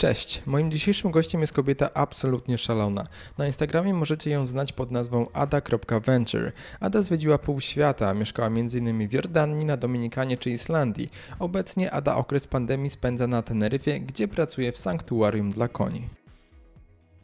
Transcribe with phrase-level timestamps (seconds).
[0.00, 3.06] Cześć, moim dzisiejszym gościem jest kobieta absolutnie szalona.
[3.38, 6.52] Na Instagramie możecie ją znać pod nazwą ada.venture.
[6.80, 9.08] Ada zwiedziła pół świata, mieszkała m.in.
[9.08, 11.08] w Jordanii, na Dominikanie czy Islandii.
[11.38, 16.08] Obecnie Ada okres pandemii spędza na Teneryfie, gdzie pracuje w sanktuarium dla koni.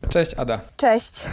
[0.09, 0.61] Cześć Ada.
[0.77, 1.27] Cześć.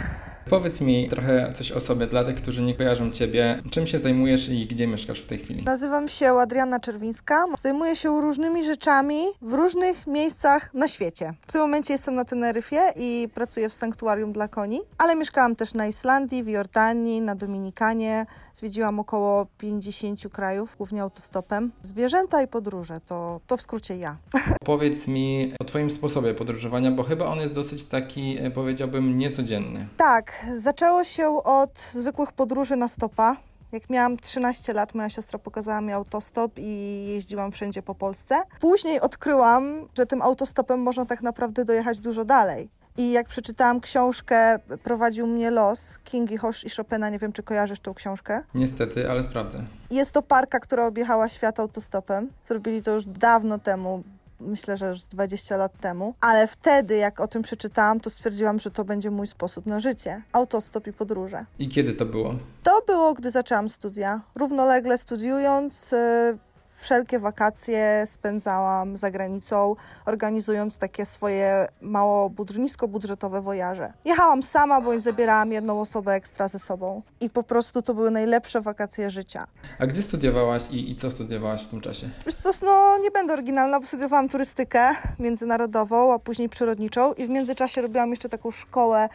[0.50, 3.62] Powiedz mi trochę coś o sobie dla tych, którzy nie kojarzą Ciebie.
[3.70, 5.64] Czym się zajmujesz i gdzie mieszkasz w tej chwili?
[5.64, 7.44] Nazywam się Adriana Czerwińska.
[7.60, 11.34] Zajmuję się różnymi rzeczami w różnych miejscach na świecie.
[11.46, 15.74] W tym momencie jestem na Teneryfie i pracuję w sanktuarium dla koni, ale mieszkałam też
[15.74, 18.26] na Islandii, w Jordanii, na Dominikanie.
[18.54, 21.72] Zwiedziłam około 50 krajów, głównie autostopem.
[21.82, 24.16] Zwierzęta i podróże to, to w skrócie ja.
[24.64, 29.88] Powiedz mi o Twoim sposobie podróżowania, bo chyba on jest dosyć taki, e, powiedziałbym, niecodzienny.
[29.96, 33.36] Tak, zaczęło się od zwykłych podróży na stopa.
[33.72, 38.42] Jak miałam 13 lat, moja siostra pokazała mi autostop i jeździłam wszędzie po Polsce.
[38.60, 42.68] Później odkryłam, że tym autostopem można tak naprawdę dojechać dużo dalej.
[42.96, 47.80] I jak przeczytałam książkę Prowadził mnie los Kingi Hosz i Chopina, nie wiem czy kojarzysz
[47.80, 48.42] tą książkę.
[48.54, 49.64] Niestety, ale sprawdzę.
[49.90, 52.30] Jest to parka, która objechała świat autostopem.
[52.46, 54.02] Zrobili to już dawno temu,
[54.44, 58.70] myślę, że już 20 lat temu, ale wtedy, jak o tym przeczytałam, to stwierdziłam, że
[58.70, 61.44] to będzie mój sposób na życie autostop i podróże.
[61.58, 62.34] I kiedy to było?
[62.62, 64.20] To było, gdy zaczęłam studia.
[64.34, 66.38] Równolegle studiując, y,
[66.76, 69.76] wszelkie wakacje spędzałam za granicą,
[70.06, 73.92] organizując takie swoje mało budż- niskobudżetowe wojaże.
[74.04, 77.02] Jechałam sama, bądź zabierałam jedną osobę ekstra ze sobą.
[77.20, 79.46] I po prostu to były najlepsze wakacje życia.
[79.78, 82.10] A gdzie studiowałaś i, i co studiowałaś w tym czasie?
[82.26, 87.28] Wiesz co, no nie będę oryginalna, bo studiowałam turystykę międzynarodową, a później przyrodniczą i w
[87.28, 89.08] międzyczasie robiłam jeszcze taką szkołę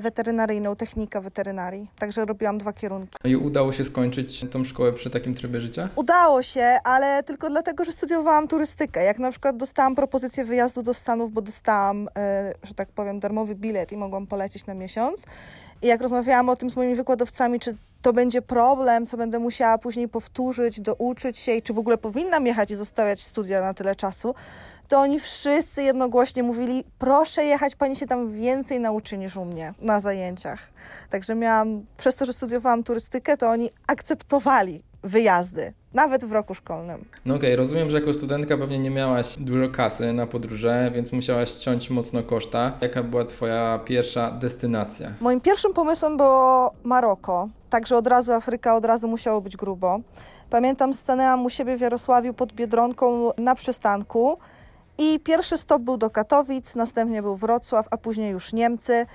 [0.00, 1.90] weterynaryjną, technika weterynarii.
[1.98, 3.18] Także robiłam dwa kierunki.
[3.24, 5.88] I udało się skończyć tą szkołę przy takim trybie życia?
[5.96, 9.04] Udało się, ale tylko dlatego, że studiowałam turystykę.
[9.04, 13.54] Jak na przykład dostałam propozycję wyjazdu do Stanów, bo dostałam, e, że tak powiem, darmowy
[13.54, 15.24] bilet i mogłam polecieć na miesiąc.
[15.82, 19.78] I jak rozmawiałam o tym z moimi wykładowcami, czy to będzie problem, co będę musiała
[19.78, 23.96] później powtórzyć, douczyć się i czy w ogóle powinnam jechać i zostawiać studia na tyle
[23.96, 24.34] czasu,
[24.88, 29.74] to oni wszyscy jednogłośnie mówili, proszę jechać, pani się tam więcej nauczy niż u mnie
[29.80, 30.58] na zajęciach.
[31.10, 37.04] Także miałam, przez to, że studiowałam turystykę, to oni akceptowali wyjazdy, nawet w roku szkolnym.
[37.24, 41.52] No okej, rozumiem, że jako studentka pewnie nie miałaś dużo kasy na podróże, więc musiałaś
[41.52, 42.72] ciąć mocno koszta.
[42.80, 45.12] Jaka była Twoja pierwsza destynacja?
[45.20, 50.00] Moim pierwszym pomysłem było Maroko, także od razu Afryka, od razu musiało być grubo.
[50.50, 54.38] Pamiętam, stanęłam u siebie w Jarosławiu pod Biedronką na przystanku
[54.98, 59.06] i pierwszy stop był do Katowic, następnie był Wrocław, a później już Niemcy.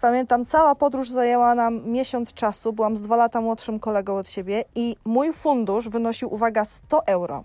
[0.00, 4.64] Pamiętam, cała podróż zajęła nam miesiąc czasu, byłam z dwa lata młodszym kolegą od siebie
[4.74, 7.44] i mój fundusz wynosił, uwaga, 100 euro.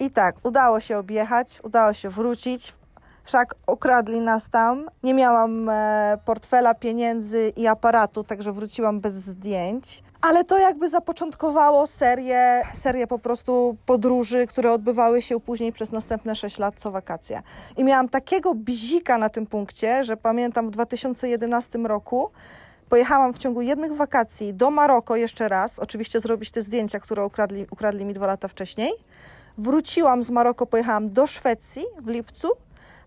[0.00, 2.74] I tak, udało się objechać, udało się wrócić,
[3.26, 4.86] wszak okradli nas tam.
[5.02, 10.02] Nie miałam e, portfela, pieniędzy i aparatu, także wróciłam bez zdjęć.
[10.22, 16.34] Ale to jakby zapoczątkowało serię, serię po prostu podróży, które odbywały się później przez następne
[16.34, 17.42] 6 lat co wakacje.
[17.76, 22.30] I miałam takiego bzika na tym punkcie, że pamiętam w 2011 roku
[22.88, 27.66] pojechałam w ciągu jednych wakacji do Maroko jeszcze raz, oczywiście zrobić te zdjęcia, które ukradli,
[27.70, 28.92] ukradli mi dwa lata wcześniej.
[29.58, 32.48] Wróciłam z Maroko, pojechałam do Szwecji w lipcu,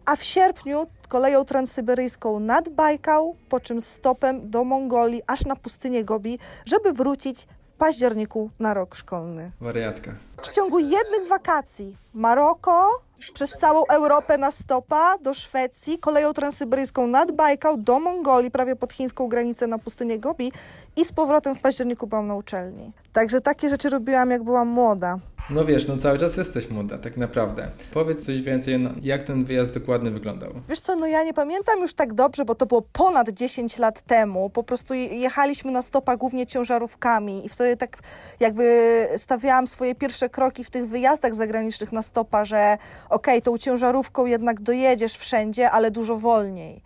[0.09, 6.03] a w sierpniu koleją transsyberyjską nad Bajkał, po czym stopem do Mongolii, aż na pustynię
[6.03, 9.51] Gobi, żeby wrócić w październiku na rok szkolny.
[9.61, 10.15] Wariatka.
[10.43, 13.01] W ciągu jednych wakacji Maroko,
[13.33, 18.93] przez całą Europę na stopa, do Szwecji, koleją transsyberyjską nad Bajkał, do Mongolii, prawie pod
[18.93, 20.51] chińską granicę na pustynię Gobi
[20.95, 22.91] i z powrotem w październiku byłam na uczelni.
[23.13, 25.17] Także takie rzeczy robiłam, jak byłam młoda.
[25.49, 27.67] No wiesz, no cały czas jesteś młoda, tak naprawdę.
[27.93, 30.49] Powiedz coś więcej, no, jak ten wyjazd dokładnie wyglądał.
[30.69, 34.01] Wiesz co, no ja nie pamiętam już tak dobrze, bo to było ponad 10 lat
[34.01, 34.49] temu.
[34.49, 37.97] Po prostu je- jechaliśmy na stopa głównie ciężarówkami i wtedy tak
[38.39, 42.77] jakby stawiałam swoje pierwsze kroki w tych wyjazdach zagranicznych na stopa, że
[43.09, 46.81] okej, tą ciężarówką jednak dojedziesz wszędzie, ale dużo wolniej.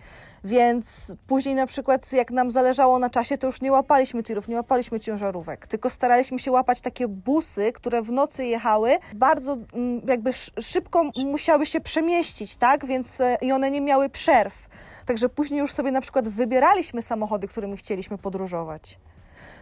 [0.46, 4.56] Więc później na przykład jak nam zależało na czasie, to już nie łapaliśmy tirów, nie
[4.56, 10.30] łapaliśmy ciężarówek, tylko staraliśmy się łapać takie busy, które w nocy jechały, bardzo mm, jakby
[10.30, 12.86] sz- szybko musiały się przemieścić, tak?
[12.86, 14.70] Więc e, i one nie miały przerw.
[15.06, 19.00] Także później już sobie na przykład wybieraliśmy samochody, którymi chcieliśmy podróżować.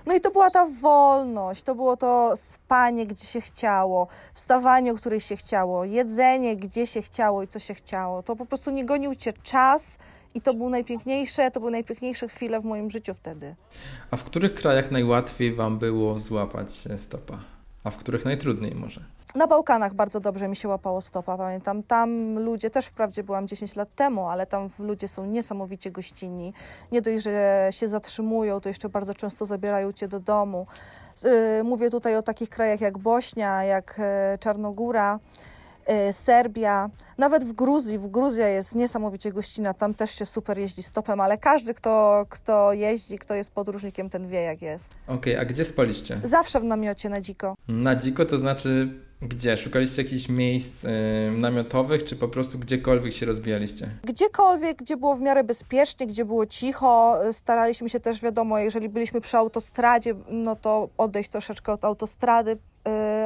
[0.06, 4.95] No i to była ta wolność, to było to spanie, gdzie się chciało, wstawanie, o
[4.95, 8.24] której się chciało, jedzenie, gdzie się chciało i co się chciało.
[8.24, 9.98] To po prostu nie gonił cię czas
[10.33, 13.56] i to był najpiękniejsze, to były najpiękniejsze chwile w moim życiu wtedy.
[14.12, 17.39] A w których krajach najłatwiej Wam było złapać stopa?
[17.83, 19.01] A w których najtrudniej może?
[19.36, 21.83] Na Bałkanach bardzo dobrze mi się łapało stopa, pamiętam.
[21.83, 26.54] Tam ludzie, też wprawdzie byłam 10 lat temu, ale tam ludzie są niesamowicie gościnni.
[26.92, 30.68] Nie dość, że się zatrzymują, to jeszcze bardzo często zabierają cię do domu.
[31.60, 35.19] Y, Mówię tutaj o takich krajach jak Bośnia, jak e, Czarnogóra,
[35.86, 38.00] e, Serbia, nawet w Gruzji.
[38.00, 42.74] W Gruzja jest niesamowicie gościnna, tam też się super jeździ stopem, ale każdy, kto, kto
[42.74, 44.89] jeździ, kto jest podróżnikiem, ten wie jak jest.
[45.07, 46.22] Okej, a gdzie spaliście?
[46.24, 47.56] Zawsze w namiocie na dziko.
[47.68, 49.57] Na dziko to znaczy gdzie?
[49.57, 50.89] Szukaliście jakichś miejsc y,
[51.31, 53.89] namiotowych, czy po prostu gdziekolwiek się rozbijaliście?
[54.03, 58.89] Gdziekolwiek, gdzie było w miarę bezpiecznie, gdzie było cicho, y, staraliśmy się też, wiadomo, jeżeli
[58.89, 62.57] byliśmy przy autostradzie, no to odejść troszeczkę od autostrady, y,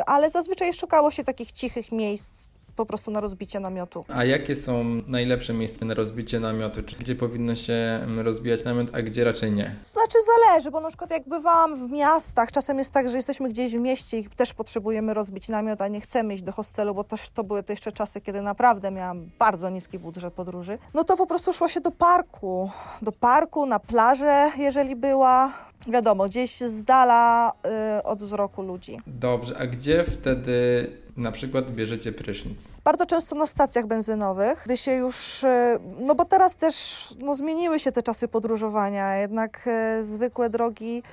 [0.06, 4.06] ale zazwyczaj szukało się takich cichych miejsc po prostu na rozbicie namiotu.
[4.08, 6.84] A jakie są najlepsze miejsca na rozbicie namiotu?
[6.84, 9.76] Czy gdzie powinno się mm, rozbijać namiot, a gdzie raczej nie?
[9.80, 13.74] Znaczy zależy, bo na przykład jak bywałam w miastach, czasem jest tak, że jesteśmy gdzieś
[13.74, 17.16] w mieście i też potrzebujemy rozbić namiot, a nie chcemy iść do hostelu, bo to,
[17.34, 20.78] to były te jeszcze czasy, kiedy naprawdę miałam bardzo niski budżet podróży.
[20.94, 25.54] No to po prostu szło się do parku, do parku, na plażę, jeżeli była.
[25.88, 27.52] Wiadomo, gdzieś z dala
[28.00, 28.98] y, od wzroku ludzi.
[29.08, 30.88] Dobrze, a gdzie wtedy
[31.18, 32.72] na przykład bierzecie prysznic?
[32.84, 36.76] Bardzo często na stacjach benzynowych, gdy się już, e, no bo teraz też
[37.22, 41.04] no, zmieniły się te czasy podróżowania, jednak e, zwykłe drogi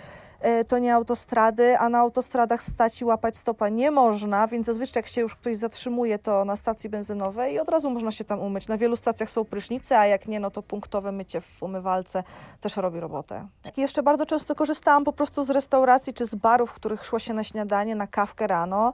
[0.69, 5.07] to nie autostrady, a na autostradach stać i łapać stopa nie można, więc zazwyczaj jak
[5.07, 8.69] się już ktoś zatrzymuje, to na stacji benzynowej i od razu można się tam umyć.
[8.69, 12.23] Na wielu stacjach są prysznice, a jak nie, no to punktowe mycie w umywalce
[12.61, 13.47] też robi robotę.
[13.77, 17.19] I jeszcze bardzo często korzystałam po prostu z restauracji czy z barów, w których szło
[17.19, 18.93] się na śniadanie, na kawkę rano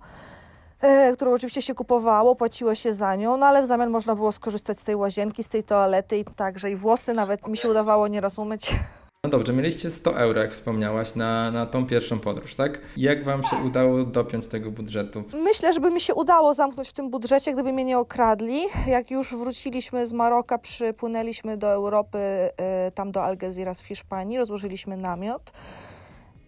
[0.81, 4.33] e, którą oczywiście się kupowało, płaciło się za nią, no ale w zamian można było
[4.33, 8.09] skorzystać z tej łazienki, z tej toalety i także i włosy nawet mi się udawało
[8.09, 8.75] nieraz umyć.
[9.25, 12.81] No dobrze, mieliście 100 euro, jak wspomniałaś, na, na tą pierwszą podróż, tak?
[12.97, 15.25] Jak wam się udało dopiąć tego budżetu?
[15.35, 18.61] Myślę, żeby mi się udało zamknąć w tym budżecie, gdyby mnie nie okradli.
[18.87, 22.19] Jak już wróciliśmy z Maroka, przypłynęliśmy do Europy,
[22.88, 25.53] y, tam do Algeciras w Hiszpanii, rozłożyliśmy namiot.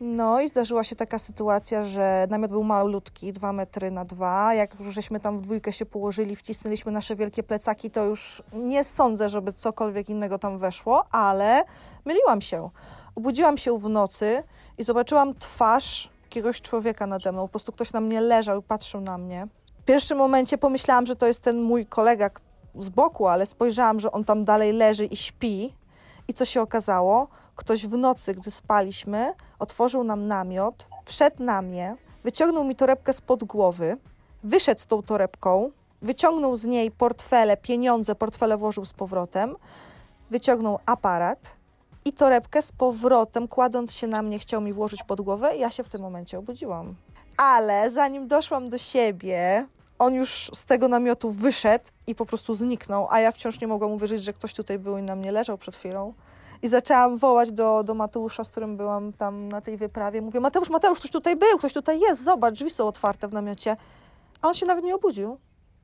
[0.01, 4.55] No i zdarzyła się taka sytuacja, że namiot był malutki, 2 metry na 2.
[4.55, 8.85] Jak już żeśmy tam w dwójkę się położyli, wcisnęliśmy nasze wielkie plecaki, to już nie
[8.85, 11.65] sądzę, żeby cokolwiek innego tam weszło, ale
[12.05, 12.71] myliłam się.
[13.15, 14.43] Obudziłam się w nocy
[14.79, 17.43] i zobaczyłam twarz jakiegoś człowieka nade mną.
[17.43, 19.47] Po prostu ktoś na mnie leżał i patrzył na mnie.
[19.81, 22.31] W pierwszym momencie pomyślałam, że to jest ten mój kolega
[22.75, 25.75] z boku, ale spojrzałam, że on tam dalej leży i śpi.
[26.29, 27.29] I co się okazało?
[27.61, 33.45] Ktoś w nocy, gdy spaliśmy, otworzył nam namiot, wszedł na mnie, wyciągnął mi torebkę spod
[33.45, 33.97] głowy,
[34.45, 35.71] wyszedł z tą torebką,
[36.03, 39.57] wyciągnął z niej portfele, pieniądze, portfele włożył z powrotem,
[40.31, 41.39] wyciągnął aparat
[42.05, 45.71] i torebkę z powrotem, kładąc się na mnie, chciał mi włożyć pod głowę i ja
[45.71, 46.95] się w tym momencie obudziłam.
[47.37, 49.67] Ale zanim doszłam do siebie,
[49.99, 53.93] on już z tego namiotu wyszedł i po prostu zniknął, a ja wciąż nie mogłam
[53.93, 56.15] uwierzyć, że ktoś tutaj był i na mnie leżał przed chwilą.
[56.63, 60.23] I zaczęłam wołać do, do Mateusza, z którym byłam tam na tej wyprawie.
[60.23, 63.77] Mówię, Mateusz, Mateusz, ktoś tutaj był, ktoś tutaj jest, zobacz, drzwi są otwarte w namiocie.
[64.43, 65.39] A on się nawet nie obudził.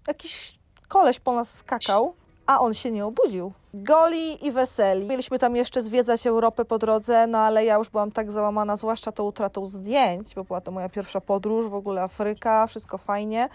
[0.08, 0.58] Jakiś
[0.88, 2.14] koleś po nas skakał,
[2.46, 3.52] a on się nie obudził.
[3.75, 5.08] Goli i weseli.
[5.08, 9.12] Mieliśmy tam jeszcze zwiedzać Europę po drodze, no ale ja już byłam tak załamana, zwłaszcza
[9.12, 13.49] tą utratą zdjęć, bo była to moja pierwsza podróż, w ogóle Afryka, wszystko fajnie.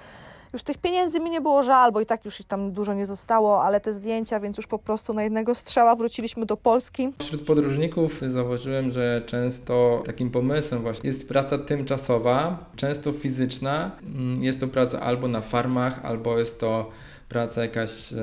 [0.53, 3.06] Już tych pieniędzy mi nie było żal, bo i tak już ich tam dużo nie
[3.06, 7.09] zostało, ale te zdjęcia, więc już po prostu na jednego strzała wróciliśmy do Polski.
[7.19, 13.92] Wśród podróżników zauważyłem, że często takim pomysłem właśnie jest praca tymczasowa, często fizyczna.
[14.04, 16.90] Mm, Jest to praca albo na farmach, albo jest to
[17.31, 18.14] praca jakaś,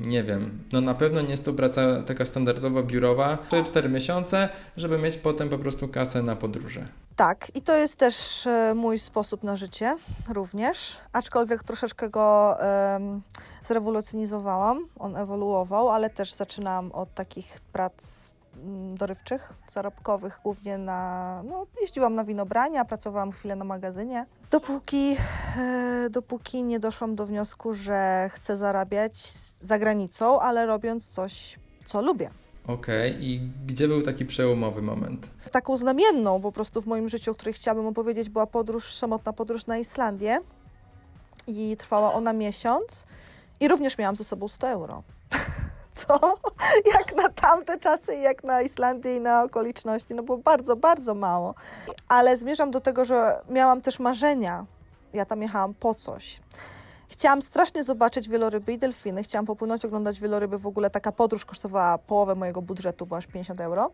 [0.00, 4.98] nie wiem, no na pewno nie jest to praca taka standardowa, biurowa, 4 miesiące, żeby
[4.98, 6.88] mieć potem po prostu kasę na podróże.
[7.16, 9.96] Tak, i to jest też e, mój sposób na życie
[10.28, 13.22] również, aczkolwiek troszeczkę go em,
[13.68, 18.32] zrewolucjonizowałam, on ewoluował, ale też zaczynałam od takich prac
[18.94, 24.26] dorywczych, zarobkowych, głównie na, no jeździłam na winobrania, pracowałam chwilę na magazynie.
[24.50, 25.16] Dopóki,
[25.58, 32.02] e, dopóki nie doszłam do wniosku, że chcę zarabiać za granicą, ale robiąc coś, co
[32.02, 32.30] lubię.
[32.66, 35.28] Okej, i gdzie był taki przełomowy moment?
[35.48, 39.66] taką znamienną po prostu w moim życiu, o której chciałabym opowiedzieć, była podróż, samotna podróż
[39.66, 40.40] na Islandię
[41.46, 43.06] i trwała ona miesiąc
[43.60, 45.02] i również miałam ze sobą 100 euro.
[45.98, 46.38] Co?
[46.94, 51.54] Jak na tamte czasy, jak na Islandię i na okoliczności, no było bardzo, bardzo mało.
[52.08, 54.66] Ale zmierzam do tego, że miałam też marzenia.
[55.12, 56.40] Ja tam jechałam po coś.
[57.08, 59.22] Chciałam strasznie zobaczyć wieloryby i delfiny.
[59.22, 60.58] Chciałam popłynąć, oglądać wieloryby.
[60.58, 63.90] W ogóle taka podróż kosztowała połowę mojego budżetu, bo aż 50 euro.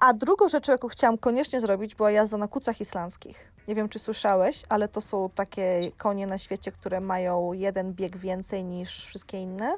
[0.00, 3.52] A drugą rzeczą, jaką chciałam koniecznie zrobić, była jazda na kucach islandzkich.
[3.68, 8.16] Nie wiem, czy słyszałeś, ale to są takie konie na świecie, które mają jeden bieg
[8.16, 9.76] więcej niż wszystkie inne.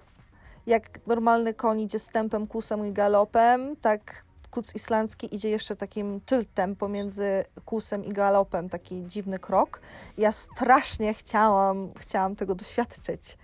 [0.67, 6.21] Jak normalny koń idzie z tempem, kusem i galopem, tak kuc islandzki idzie jeszcze takim
[6.21, 9.81] tyltem pomiędzy kusem i galopem, taki dziwny krok.
[10.19, 13.39] Ja strasznie chciałam, chciałam tego doświadczyć.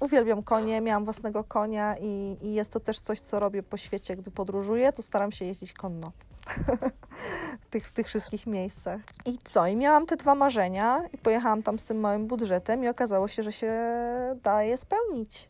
[0.00, 4.16] Uwielbiam konie, miałam własnego konia i, i jest to też coś, co robię po świecie,
[4.16, 6.12] gdy podróżuję, to staram się jeździć konno.
[7.64, 9.00] w, tych, w tych wszystkich miejscach.
[9.26, 9.66] I co?
[9.66, 13.42] I miałam te dwa marzenia i pojechałam tam z tym małym budżetem i okazało się,
[13.42, 13.72] że się
[14.42, 15.48] da je spełnić.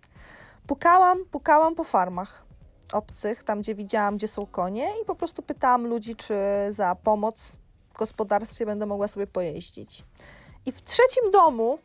[0.68, 2.44] Pukałam, pukałam po farmach
[2.92, 6.34] obcych, tam gdzie widziałam, gdzie są konie i po prostu pytałam ludzi, czy
[6.70, 7.56] za pomoc
[7.94, 10.04] w gospodarstwie będę mogła sobie pojeździć.
[10.66, 11.78] I w trzecim domu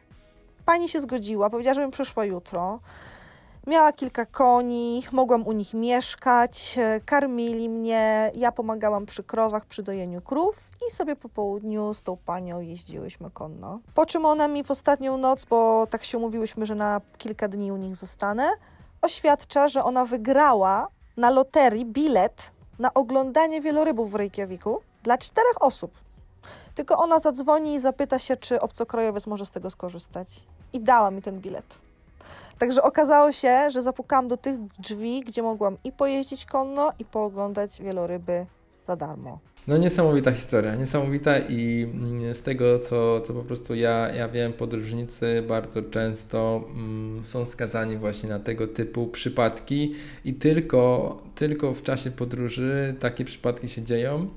[0.66, 2.80] pani się zgodziła, powiedziała, żebym przyszła jutro.
[3.68, 9.84] Miała kilka koni, mogłam u nich mieszkać, e, karmili mnie, ja pomagałam przy krowach, przy
[9.84, 10.56] dojeniu krów
[10.88, 13.80] i sobie po południu z tą panią jeździłyśmy konno.
[13.94, 17.72] Po czym ona mi w ostatnią noc, bo tak się umówiłyśmy, że na kilka dni
[17.72, 18.50] u nich zostanę,
[19.02, 25.92] oświadcza, że ona wygrała na loterii bilet na oglądanie wielorybów w Reykjaviku dla czterech osób.
[26.76, 30.46] Tylko ona zadzwoni i zapyta się, czy obcokrajowiec może z tego skorzystać.
[30.74, 31.83] I dała mi ten bilet.
[32.64, 37.82] Także okazało się, że zapukałam do tych drzwi, gdzie mogłam i pojeździć konno, i pooglądać
[37.82, 38.46] wieloryby
[38.88, 39.40] za darmo.
[39.68, 44.54] No niesamowita historia, niesamowita i mm, z tego, co, co po prostu ja, ja wiem,
[44.54, 49.94] podróżnicy bardzo często mm, są skazani właśnie na tego typu przypadki
[50.26, 54.28] i tylko, tylko w czasie podróży takie przypadki się dzieją.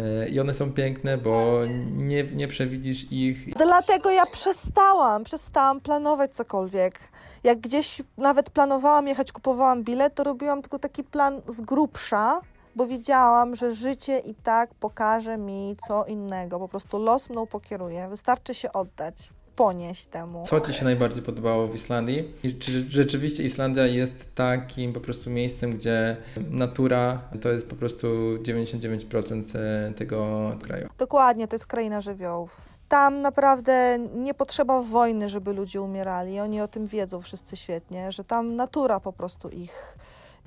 [0.00, 1.60] E, I one są piękne, bo
[1.96, 3.54] nie, nie przewidzisz ich.
[3.54, 6.98] Dlatego ja przestałam, przestałam planować cokolwiek.
[7.44, 12.40] Jak gdzieś nawet planowałam jechać, kupowałam bilet, to robiłam tylko taki plan z grubsza,
[12.76, 16.58] bo wiedziałam, że życie i tak pokaże mi co innego.
[16.58, 18.08] Po prostu los mną pokieruje.
[18.08, 20.42] Wystarczy się oddać, ponieść temu.
[20.46, 22.34] Co Ci się najbardziej podobało w Islandii?
[22.42, 26.16] I czy rzeczywiście Islandia jest takim po prostu miejscem, gdzie
[26.50, 28.06] natura to jest po prostu
[28.42, 30.88] 99% e, tego kraju?
[30.98, 32.60] Dokładnie, to jest kraina żywiołów.
[32.88, 36.40] Tam naprawdę nie potrzeba wojny, żeby ludzie umierali.
[36.40, 39.96] Oni o tym wiedzą wszyscy świetnie, że tam natura po prostu ich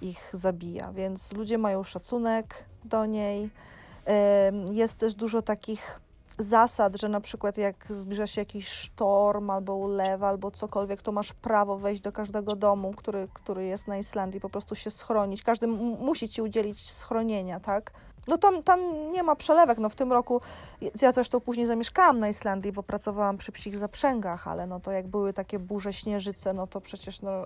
[0.01, 3.49] ich zabija, więc ludzie mają szacunek do niej.
[4.71, 5.99] Jest też dużo takich
[6.37, 11.33] zasad, że na przykład jak zbliża się jakiś sztorm albo ulewa albo cokolwiek, to masz
[11.33, 15.43] prawo wejść do każdego domu, który, który jest na Islandii, po prostu się schronić.
[15.43, 17.91] Każdy musi ci udzielić schronienia, tak?
[18.27, 18.79] No tam, tam
[19.11, 19.77] nie ma przelewek.
[19.77, 20.41] No w tym roku,
[21.01, 25.07] ja zresztą później zamieszkałam na Islandii, bo pracowałam przy psich zaprzęgach, ale no to jak
[25.07, 27.45] były takie burze, śnieżyce, no to przecież no,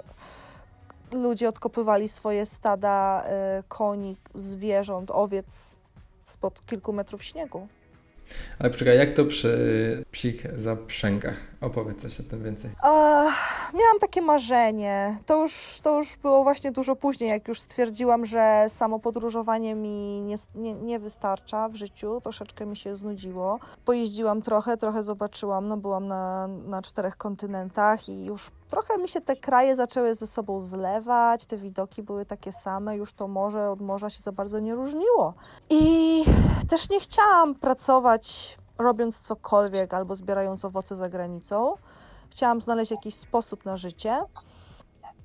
[1.12, 3.24] ludzie odkopywali swoje stada
[3.60, 5.76] y, koni, zwierząt, owiec
[6.24, 7.68] spod kilku metrów śniegu.
[8.60, 11.40] Ale poczekaj, jak to przy psich zaprzęgach?
[11.62, 12.72] Opowiedz coś o tym więcej.
[13.74, 15.18] miałam takie marzenie.
[15.26, 20.22] To już, to już było właśnie dużo później, jak już stwierdziłam, że samo podróżowanie mi
[20.22, 22.22] nie, nie, nie wystarcza w życiu.
[22.24, 23.60] Troszeczkę mi się znudziło.
[23.86, 25.68] Pojeździłam trochę, trochę zobaczyłam.
[25.68, 30.28] No, byłam na, na czterech kontynentach i już trochę mi się te kraje zaczęły ze
[30.28, 34.60] sobą zlewać, te widoki były takie same, już to morze od morza się za bardzo
[34.60, 35.34] nie różniło.
[35.70, 36.24] I
[36.70, 41.76] też nie chciałam pracować robiąc cokolwiek albo zbierając owoce za granicą.
[42.30, 44.20] Chciałam znaleźć jakiś sposób na życie.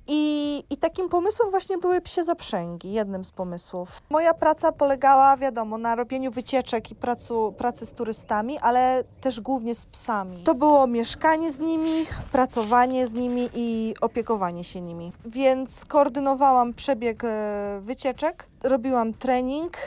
[0.07, 4.01] I, I takim pomysłem właśnie były psie zaprzęgi, jednym z pomysłów.
[4.09, 9.75] Moja praca polegała, wiadomo, na robieniu wycieczek i pracu, pracy z turystami, ale też głównie
[9.75, 10.37] z psami.
[10.37, 15.11] To było mieszkanie z nimi, pracowanie z nimi i opiekowanie się nimi.
[15.25, 19.77] Więc koordynowałam przebieg e, wycieczek, robiłam trening.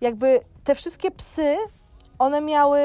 [0.00, 1.56] Jakby te wszystkie psy,
[2.20, 2.80] one miały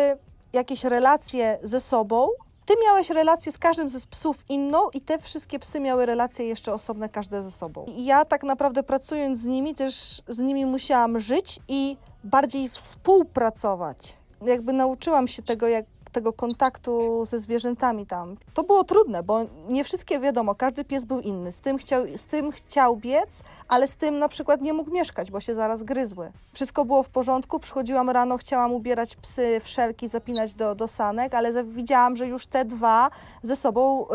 [0.53, 2.27] jakieś relacje ze sobą,
[2.65, 6.73] ty miałeś relację z każdym ze psów inną i te wszystkie psy miały relacje jeszcze
[6.73, 7.85] osobne każde ze sobą.
[7.87, 14.17] I ja tak naprawdę pracując z nimi też z nimi musiałam żyć i bardziej współpracować.
[14.41, 18.37] Jakby nauczyłam się tego, jak tego kontaktu ze zwierzętami tam.
[18.53, 21.51] To było trudne, bo nie wszystkie wiadomo, każdy pies był inny.
[21.51, 25.31] Z tym chciał, z tym chciał biec, ale z tym na przykład nie mógł mieszkać,
[25.31, 26.31] bo się zaraz gryzły.
[26.53, 31.63] Wszystko było w porządku, przychodziłam rano, chciałam ubierać psy wszelki, zapinać do, do sanek, ale
[31.63, 33.09] widziałam, że już te dwa
[33.41, 34.05] ze sobą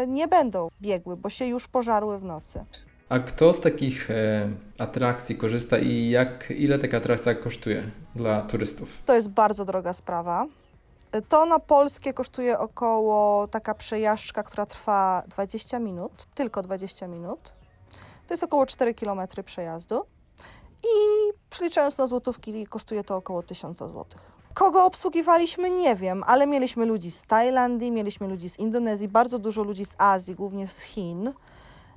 [0.00, 2.64] yy, nie będą biegły, bo się już pożarły w nocy.
[3.08, 7.82] A kto z takich e, atrakcji korzysta i jak, ile taka atrakcja kosztuje
[8.14, 9.02] dla turystów?
[9.06, 10.46] To jest bardzo droga sprawa.
[11.28, 17.52] To na polskie kosztuje około taka przejażdżka, która trwa 20 minut, tylko 20 minut.
[18.26, 20.02] To jest około 4 km przejazdu.
[20.82, 24.32] I przeliczając na złotówki, kosztuje to około 1000 złotych.
[24.54, 29.62] Kogo obsługiwaliśmy, nie wiem, ale mieliśmy ludzi z Tajlandii, mieliśmy ludzi z Indonezji, bardzo dużo
[29.62, 31.32] ludzi z Azji, głównie z Chin,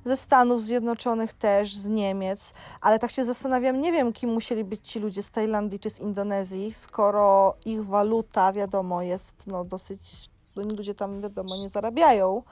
[0.04, 4.88] ze Stanów Zjednoczonych też, z Niemiec, ale tak się zastanawiam, nie wiem, kim musieli być
[4.88, 10.76] ci ludzie z Tajlandii czy z Indonezji, skoro ich waluta, wiadomo, jest no, dosyć, oni
[10.76, 12.42] ludzie tam, wiadomo, nie zarabiają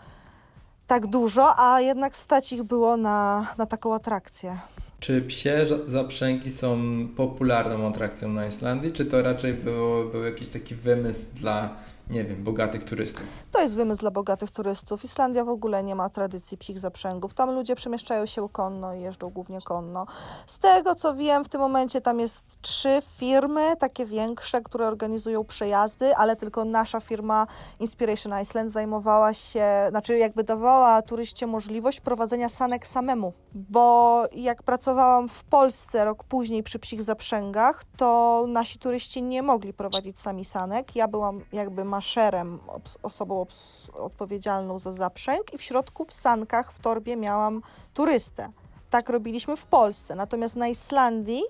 [0.87, 4.59] tak dużo, a jednak stać ich było na, na taką atrakcję.
[5.01, 6.79] Czy psie zaprzęgi są
[7.17, 11.77] popularną atrakcją na Islandii, czy to raczej było, był jakiś taki wymysł dla
[12.11, 13.27] nie wiem, bogatych turystów.
[13.53, 15.05] To jest wymysł dla bogatych turystów.
[15.05, 17.35] Islandia w ogóle nie ma tradycji psich zaprzęgów.
[17.35, 20.07] Tam ludzie przemieszczają się konno i jeżdżą głównie konno.
[20.47, 25.45] Z tego co wiem, w tym momencie tam jest trzy firmy, takie większe, które organizują
[25.45, 27.47] przejazdy, ale tylko nasza firma
[27.81, 33.33] Inspiration Iceland zajmowała się, znaczy jakby dawała turyście możliwość prowadzenia sanek samemu.
[33.55, 39.73] Bo jak pracowałam w Polsce rok później przy psich zaprzęgach, to nasi turyści nie mogli
[39.73, 40.97] prowadzić sami sanek.
[40.97, 42.59] Ja byłam jakby maszerem,
[43.03, 43.47] osobą
[43.93, 47.63] odpowiedzialną za zaprzęg i w środku w sankach w torbie miałam
[47.95, 48.49] turystę.
[48.91, 50.15] Tak robiliśmy w Polsce.
[50.15, 51.43] Natomiast na Islandii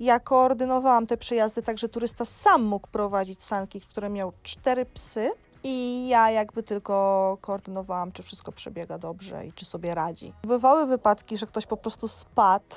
[0.00, 5.30] ja koordynowałam te przejazdy tak, że turysta sam mógł prowadzić sanki, które miał cztery psy
[5.64, 10.32] i ja jakby tylko koordynowałam, czy wszystko przebiega dobrze i czy sobie radzi.
[10.42, 12.76] Bywały wypadki, że ktoś po prostu spadł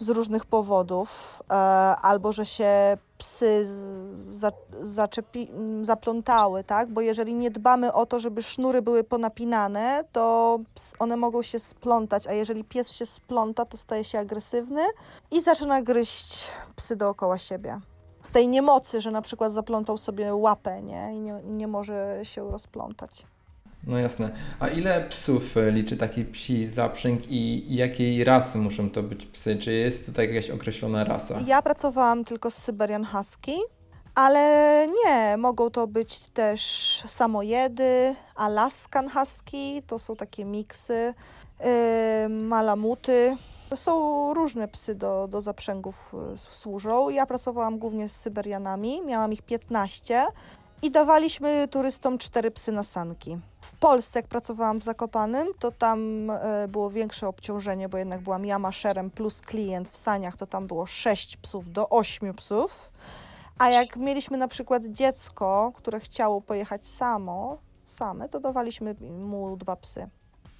[0.00, 1.54] z różnych powodów, e,
[2.02, 3.68] albo że się psy
[4.28, 5.50] za, zaczepi,
[5.82, 6.88] zaplątały, tak?
[6.88, 10.58] Bo jeżeli nie dbamy o to, żeby sznury były ponapinane, to
[10.98, 14.82] one mogą się splątać, a jeżeli pies się spląta, to staje się agresywny
[15.30, 17.80] i zaczyna gryźć psy dookoła siebie.
[18.22, 21.14] Z tej niemocy, że na przykład zaplątał sobie łapę, nie?
[21.14, 23.26] I nie, nie może się rozplątać.
[23.86, 24.30] No jasne.
[24.60, 29.56] A ile psów e, liczy taki psi zaprzęg i jakiej rasy muszą to być psy?
[29.56, 31.40] Czy jest tutaj jakaś określona rasa?
[31.46, 33.56] Ja pracowałam tylko z Syberian Husky,
[34.14, 36.60] ale nie, mogą to być też
[37.06, 41.14] samojedy, Alaskan Husky, to są takie miksy,
[41.60, 43.36] yy, malamuty.
[43.74, 47.10] Są różne psy do, do zaprzęgów e, służą.
[47.10, 50.26] Ja pracowałam głównie z Syberianami, miałam ich 15
[50.82, 53.38] i dawaliśmy turystom cztery psy na sanki.
[53.60, 58.46] W Polsce, jak pracowałam w Zakopanym, to tam e, było większe obciążenie, bo jednak byłam
[58.46, 62.90] ja maszerem plus klient w saniach, to tam było sześć psów do ośmiu psów.
[63.58, 69.76] A jak mieliśmy na przykład dziecko, które chciało pojechać samo, same, to dawaliśmy mu dwa
[69.76, 70.08] psy.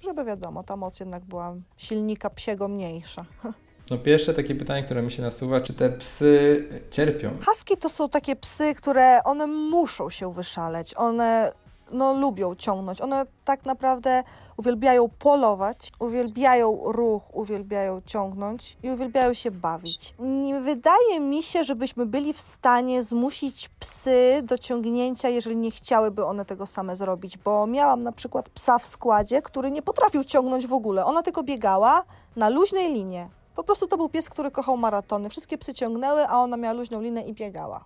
[0.01, 3.25] Żeby wiadomo, ta moc jednak była silnika psiego mniejsza.
[3.91, 7.29] No pierwsze takie pytanie, które mi się nasuwa, czy te psy cierpią?
[7.45, 10.93] Husky to są takie psy, które one muszą się wyszaleć.
[10.97, 11.51] One
[11.91, 13.01] no, lubią ciągnąć.
[13.01, 14.23] One tak naprawdę
[14.57, 20.15] uwielbiają polować, uwielbiają ruch, uwielbiają ciągnąć i uwielbiają się bawić.
[20.19, 26.25] Nie wydaje mi się, żebyśmy byli w stanie zmusić psy do ciągnięcia, jeżeli nie chciałyby
[26.25, 30.67] one tego same zrobić, bo miałam na przykład psa w składzie, który nie potrafił ciągnąć
[30.67, 31.05] w ogóle.
[31.05, 32.03] Ona tylko biegała
[32.35, 33.40] na luźnej linie.
[33.55, 35.29] Po prostu to był pies, który kochał maratony.
[35.29, 37.85] Wszystkie psy ciągnęły, a ona miała luźną linę i biegała.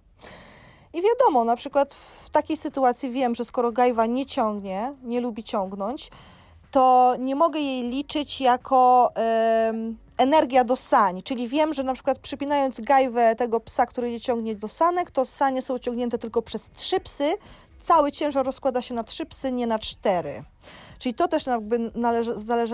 [0.94, 5.44] I wiadomo, na przykład w takiej sytuacji wiem, że skoro gajwa nie ciągnie, nie lubi
[5.44, 6.12] ciągnąć,
[6.72, 9.12] to nie mogę jej liczyć jako
[10.18, 11.22] energia do sań.
[11.22, 15.26] Czyli wiem, że na przykład przypinając gajwę tego psa, który nie ciągnie do sanek, to
[15.26, 17.34] sanie są ciągnięte tylko przez trzy psy.
[17.82, 20.44] Cały ciężar rozkłada się na trzy psy, nie na cztery.
[21.00, 21.92] Czyli to też jakby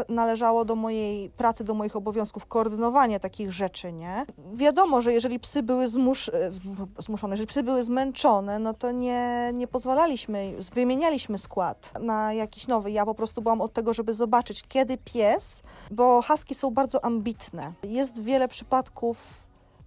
[0.09, 4.25] należało do mojej pracy, do moich obowiązków, koordynowanie takich rzeczy, nie?
[4.53, 6.51] Wiadomo, że jeżeli psy były zmusz, e,
[6.99, 12.91] zmuszone, jeżeli psy były zmęczone, no to nie, nie pozwalaliśmy, wymienialiśmy skład na jakiś nowy.
[12.91, 17.73] Ja po prostu byłam od tego, żeby zobaczyć, kiedy pies, bo husky są bardzo ambitne.
[17.83, 19.17] Jest wiele przypadków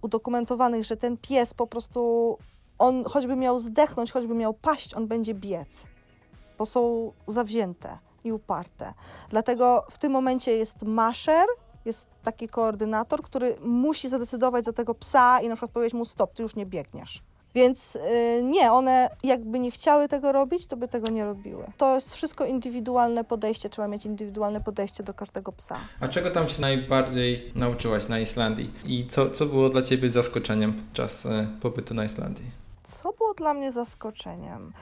[0.01, 2.37] udokumentowanych, że ten pies po prostu,
[2.77, 5.87] on choćby miał zdechnąć, choćby miał paść, on będzie biec,
[6.57, 8.93] bo są zawzięte i uparte.
[9.29, 11.45] Dlatego w tym momencie jest maszer,
[11.85, 16.33] jest taki koordynator, który musi zadecydować za tego psa i na przykład powiedzieć mu stop,
[16.33, 17.21] ty już nie biegniesz.
[17.55, 21.65] Więc yy, nie, one jakby nie chciały tego robić, to by tego nie robiły.
[21.77, 25.75] To jest wszystko indywidualne podejście, trzeba mieć indywidualne podejście do każdego psa.
[25.99, 28.71] A czego tam się najbardziej nauczyłaś na Islandii?
[28.85, 32.45] I co, co było dla Ciebie zaskoczeniem podczas y, pobytu na Islandii?
[32.83, 34.73] Co było dla mnie zaskoczeniem?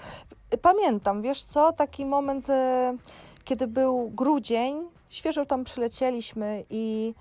[0.62, 2.48] Pamiętam, wiesz co, taki moment...
[2.48, 2.98] Yy,
[3.44, 7.14] kiedy był grudzień, świeżo tam przylecieliśmy i,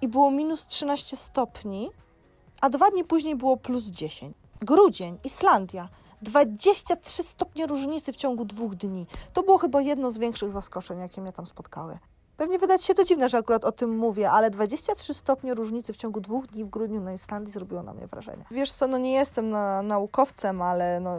[0.00, 1.90] i było minus 13 stopni,
[2.60, 4.36] a dwa dni później było plus 10.
[4.60, 5.88] Grudzień, Islandia.
[6.22, 9.06] 23 stopnie różnicy w ciągu dwóch dni.
[9.32, 11.98] To było chyba jedno z większych zaskoczeń, jakie mnie tam spotkały.
[12.36, 15.96] Pewnie wydać się to dziwne, że akurat o tym mówię, ale 23 stopnie różnicy w
[15.96, 18.44] ciągu dwóch dni w grudniu na Islandii zrobiło na mnie wrażenie.
[18.50, 21.18] Wiesz co, no nie jestem na, naukowcem, ale no,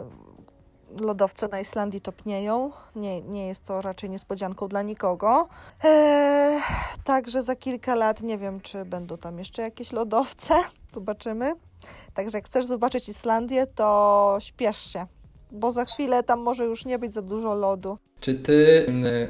[1.00, 2.70] lodowce na Islandii topnieją.
[2.96, 5.48] Nie, nie jest to raczej niespodzianką dla nikogo.
[5.84, 6.60] Eee,
[7.04, 10.54] także za kilka lat nie wiem, czy będą tam jeszcze jakieś lodowce.
[10.94, 11.52] Zobaczymy.
[12.14, 15.06] Także jak chcesz zobaczyć Islandię, to śpiesz się,
[15.50, 17.98] bo za chwilę tam może już nie być za dużo lodu.
[18.20, 18.86] Czy ty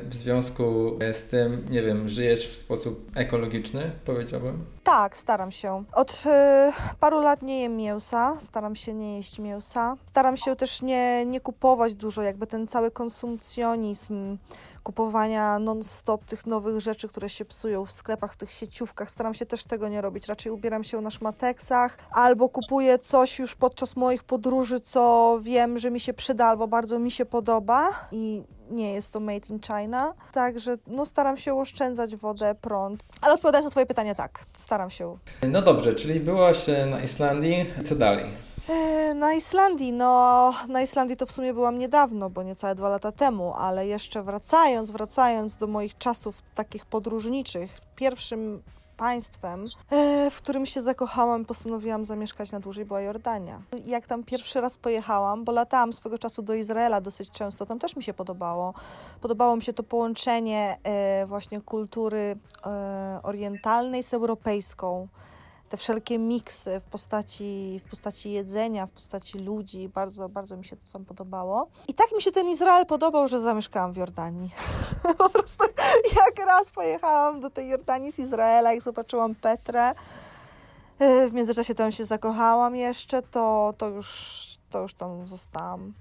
[0.09, 4.76] w związku z tym, nie wiem, żyjesz w sposób ekologiczny, powiedziałbym?
[4.87, 5.85] Tak, staram się.
[5.93, 9.97] Od y, paru lat nie jem mięsa, staram się nie jeść mięsa.
[10.09, 14.39] Staram się też nie, nie kupować dużo, jakby ten cały konsumpcjonizm
[14.83, 19.11] kupowania non-stop tych nowych rzeczy, które się psują w sklepach, w tych sieciówkach.
[19.11, 20.29] Staram się też tego nie robić.
[20.29, 25.91] Raczej ubieram się na szmateksach albo kupuję coś już podczas moich podróży, co wiem, że
[25.91, 30.15] mi się przyda albo bardzo mi się podoba i nie jest to made in China.
[30.33, 33.05] Także no, staram się oszczędzać wodę, prąd.
[33.21, 35.19] Ale odpowiadając na Twoje pytanie, tak, staram się.
[35.49, 37.67] No dobrze, czyli byłaś na Islandii.
[37.85, 38.25] Co dalej?
[38.69, 43.13] E, na Islandii, no na Islandii to w sumie byłam niedawno, bo niecałe dwa lata
[43.13, 48.63] temu, ale jeszcze wracając, wracając do moich czasów takich podróżniczych, pierwszym
[48.97, 53.63] państwem, e, w którym się zakochałam, postanowiłam zamieszkać na dłużej, była Jordania.
[53.87, 57.97] Jak tam pierwszy raz pojechałam, bo latałam swego czasu do Izraela dosyć często, tam też
[57.97, 58.75] mi się podobało.
[59.21, 62.37] Podobało mi się to połączenie e, właśnie kultury
[63.23, 65.09] orientalnej z europejską
[65.69, 69.89] te wszelkie miksy w postaci, w postaci jedzenia, w postaci ludzi.
[69.89, 71.69] Bardzo, bardzo mi się to tam podobało.
[71.89, 74.51] I tak mi się ten Izrael podobał, że zamieszkałam w Jordanii.
[75.19, 75.65] po prostu
[76.17, 79.95] jak raz pojechałam do tej Jordanii z Izraela, jak zobaczyłam Petrę,
[81.01, 85.93] w międzyczasie tam się zakochałam jeszcze, to, to, już, to już tam zostałam.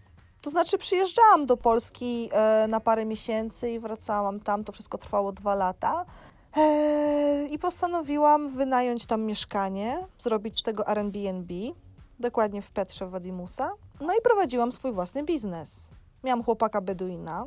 [0.41, 4.63] To znaczy przyjeżdżałam do Polski e, na parę miesięcy i wracałam tam.
[4.63, 6.05] To wszystko trwało dwa lata.
[6.57, 11.53] Eee, I postanowiłam wynająć tam mieszkanie, zrobić z tego Airbnb,
[12.19, 13.71] dokładnie w Petrze Wadimusa.
[14.01, 15.91] No i prowadziłam swój własny biznes.
[16.23, 17.45] Miałam chłopaka Beduina,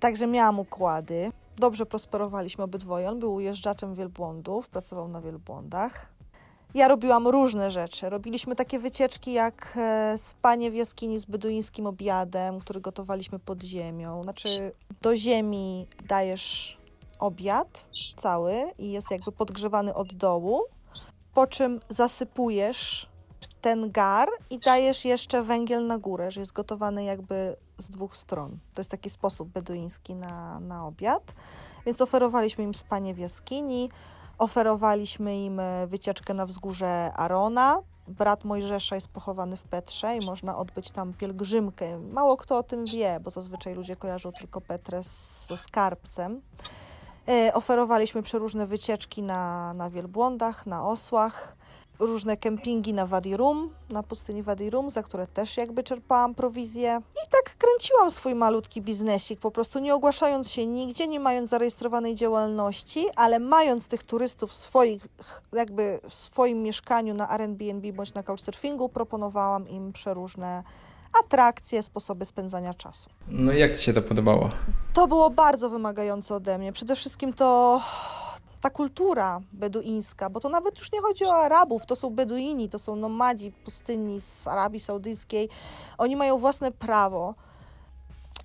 [0.00, 1.32] także miałam układy.
[1.56, 3.08] Dobrze prosperowaliśmy obydwoje.
[3.08, 6.12] On był ujeżdżaczem wielbłądów, pracował na wielbłądach.
[6.74, 8.10] Ja robiłam różne rzeczy.
[8.10, 14.22] Robiliśmy takie wycieczki jak e, spanie w jaskini z beduińskim obiadem, który gotowaliśmy pod ziemią.
[14.22, 16.77] Znaczy, do ziemi dajesz
[17.18, 20.60] obiad cały i jest jakby podgrzewany od dołu,
[21.34, 23.08] po czym zasypujesz
[23.60, 28.58] ten gar i dajesz jeszcze węgiel na górę, że jest gotowany jakby z dwóch stron.
[28.74, 31.34] To jest taki sposób beduiński na, na obiad.
[31.86, 33.90] Więc oferowaliśmy im spanie w jaskini,
[34.38, 37.82] oferowaliśmy im e, wycieczkę na wzgórze Arona.
[38.08, 41.98] Brat Mojżesza jest pochowany w Petrze i można odbyć tam pielgrzymkę.
[41.98, 46.40] Mało kto o tym wie, bo zazwyczaj ludzie kojarzą tylko Petrę ze skarbcem.
[47.28, 51.56] E, oferowaliśmy przeróżne wycieczki na, na wielbłądach, na osłach,
[51.98, 57.00] różne kempingi na Wadi Rum, na pustyni Wadi Rum, za które też jakby czerpałam prowizję.
[57.26, 62.14] I tak kręciłam swój malutki biznesik, po prostu nie ogłaszając się nigdzie, nie mając zarejestrowanej
[62.14, 65.06] działalności, ale mając tych turystów swoich,
[65.52, 70.62] jakby w swoim mieszkaniu na Airbnb bądź na Couchsurfingu, proponowałam im przeróżne
[71.24, 73.10] atrakcje, sposoby spędzania czasu.
[73.28, 74.50] No i jak Ci się to podobało?
[74.92, 76.72] To było bardzo wymagające ode mnie.
[76.72, 77.80] Przede wszystkim to
[78.60, 82.78] ta kultura beduińska, bo to nawet już nie chodzi o Arabów, to są Beduini, to
[82.78, 85.48] są nomadzi pustyni z Arabii Saudyjskiej.
[85.98, 87.34] Oni mają własne prawo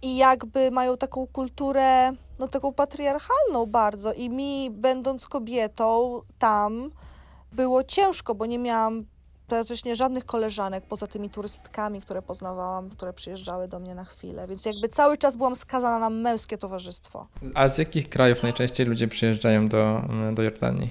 [0.02, 6.92] i jakby mają taką kulturę, no taką patriarchalną bardzo i mi, będąc kobietą tam,
[7.52, 9.06] było ciężko, bo nie miałam
[9.48, 14.66] praktycznie żadnych koleżanek poza tymi turystkami, które poznawałam, które przyjeżdżały do mnie na chwilę, więc
[14.66, 17.28] jakby cały czas byłam skazana na męskie towarzystwo.
[17.54, 20.02] A z jakich krajów najczęściej ludzie przyjeżdżają do,
[20.34, 20.90] do Jordanii?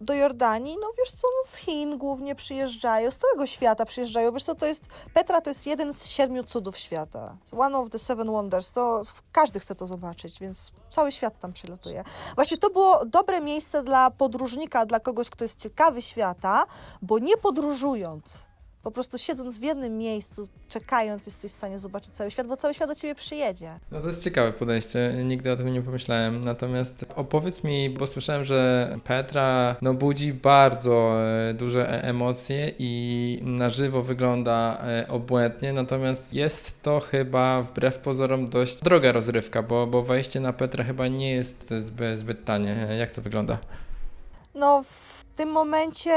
[0.00, 4.32] Do Jordanii, no wiesz co, no z Chin głównie przyjeżdżają, z całego świata przyjeżdżają.
[4.32, 7.36] Wiesz co, to jest, Petra to jest jeden z siedmiu cudów świata.
[7.58, 8.72] One of the seven wonders.
[8.72, 12.04] To każdy chce to zobaczyć, więc cały świat tam przylatuje.
[12.34, 16.64] Właśnie to było dobre miejsce dla podróżnika, dla kogoś, kto jest ciekawy świata,
[17.02, 18.49] bo nie podróżując,
[18.82, 22.74] po prostu siedząc w jednym miejscu, czekając, jesteś w stanie zobaczyć cały świat, bo cały
[22.74, 23.78] świat do ciebie przyjedzie.
[23.90, 26.40] No to jest ciekawe podejście, nigdy o tym nie pomyślałem.
[26.40, 33.40] Natomiast opowiedz mi, bo słyszałem, że Petra no, budzi bardzo e, duże e, emocje i
[33.44, 39.86] na żywo wygląda e, obłędnie, natomiast jest to chyba wbrew pozorom dość droga rozrywka, bo,
[39.86, 42.86] bo wejście na Petrę chyba nie jest zbyt, zbyt tanie.
[42.98, 43.58] Jak to wygląda?
[44.54, 44.82] No,
[45.40, 46.10] tym momencie,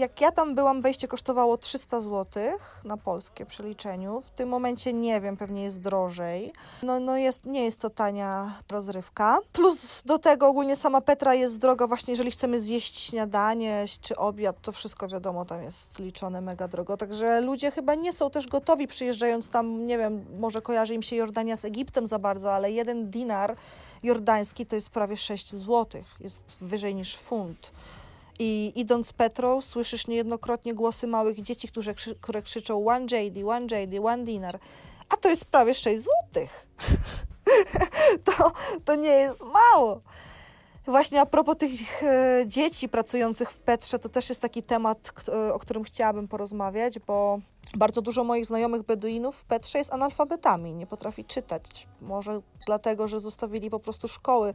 [0.00, 2.42] jak ja tam byłam, wejście kosztowało 300 zł
[2.84, 4.20] na polskie przeliczeniu.
[4.20, 6.52] W tym momencie nie wiem, pewnie jest drożej.
[6.82, 9.38] No, no jest, nie jest to tania rozrywka.
[9.52, 14.56] Plus do tego ogólnie sama Petra jest droga, właśnie jeżeli chcemy zjeść śniadanie czy obiad,
[14.62, 16.96] to wszystko wiadomo, tam jest liczone mega drogo.
[16.96, 21.16] Także ludzie chyba nie są też gotowi przyjeżdżając tam, nie wiem, może kojarzy im się
[21.16, 23.56] Jordania z Egiptem za bardzo, ale jeden dinar
[24.02, 27.72] jordański to jest prawie 6 zł, jest wyżej niż funt.
[28.38, 34.06] I idąc Petrą, słyszysz niejednokrotnie głosy małych dzieci, które, które krzyczą one JD, one JD,
[34.06, 34.58] one dinar.
[35.08, 36.66] A to jest prawie 6 złotych.
[38.24, 38.52] to,
[38.84, 40.00] to nie jest mało.
[40.86, 45.54] Właśnie a propos tych e, dzieci pracujących w Petrze, to też jest taki temat, e,
[45.54, 47.38] o którym chciałabym porozmawiać, bo
[47.76, 51.86] bardzo dużo moich znajomych Beduinów w Petrze jest analfabetami, nie potrafi czytać.
[52.00, 54.54] Może dlatego, że zostawili po prostu szkoły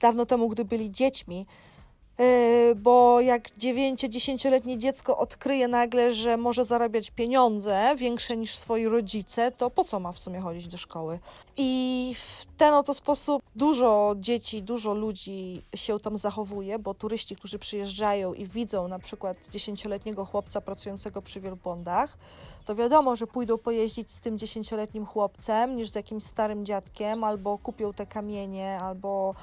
[0.00, 1.46] dawno temu, gdy byli dziećmi.
[2.18, 9.52] Yy, bo jak 9-10-letnie dziecko odkryje nagle, że może zarabiać pieniądze większe niż swoi rodzice,
[9.52, 11.18] to po co ma w sumie chodzić do szkoły?
[11.56, 17.58] I w ten oto sposób dużo dzieci, dużo ludzi się tam zachowuje, bo turyści, którzy
[17.58, 22.18] przyjeżdżają i widzą na przykład 10-letniego chłopca pracującego przy wielbłądach,
[22.64, 27.58] to wiadomo, że pójdą pojeździć z tym 10-letnim chłopcem niż z jakimś starym dziadkiem, albo
[27.58, 29.34] kupią te kamienie, albo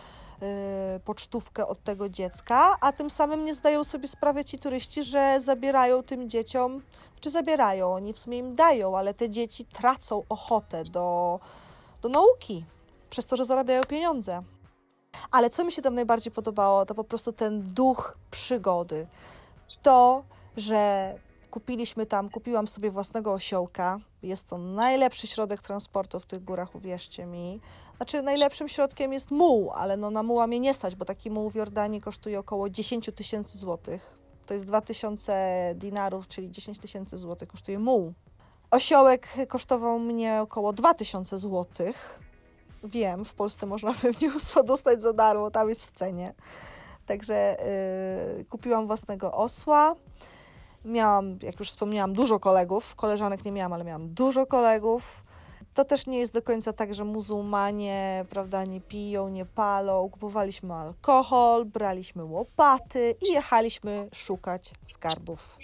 [1.06, 6.03] pocztówkę od tego dziecka, a tym samym nie zdają sobie sprawy ci turyści, że zabierają
[6.03, 6.82] tym dzieciom,
[7.19, 11.39] czy zabierają, oni w sumie im dają, ale te dzieci tracą ochotę do,
[12.01, 12.65] do nauki
[13.10, 14.43] przez to, że zarabiają pieniądze.
[15.32, 19.08] Ale co mi się tam najbardziej podobało, to po prostu ten duch przygody.
[19.82, 20.23] To,
[20.58, 21.13] że
[21.51, 23.99] kupiliśmy tam, kupiłam sobie własnego osiołka.
[24.23, 27.60] Jest to najlepszy środek transportu w tych górach, uwierzcie mi.
[27.97, 31.49] Znaczy, najlepszym środkiem jest muł, ale no na muła mnie nie stać, bo taki muł
[31.49, 34.17] w Jordanii kosztuje około 10 tysięcy złotych.
[34.45, 38.13] To jest 2000 dinarów, czyli 10 tysięcy złotych kosztuje muł.
[38.71, 42.19] Osiołek kosztował mnie około 2000 złotych.
[42.84, 46.34] Wiem, w Polsce można pewniósło dostać za darmo, tam jest w cenie.
[47.06, 47.58] Także
[48.38, 49.95] yy, kupiłam własnego osła.
[50.86, 52.95] Miałam, jak już wspomniałam, dużo kolegów.
[52.95, 55.23] Koleżanek nie miałam, ale miałam dużo kolegów.
[55.73, 60.09] To też nie jest do końca tak, że muzułmanie, prawda, nie piją, nie palą.
[60.09, 65.57] Kupowaliśmy alkohol, braliśmy łopaty i jechaliśmy szukać skarbów.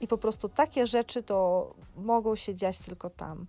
[0.00, 3.46] I po prostu takie rzeczy to mogą się dziać tylko tam.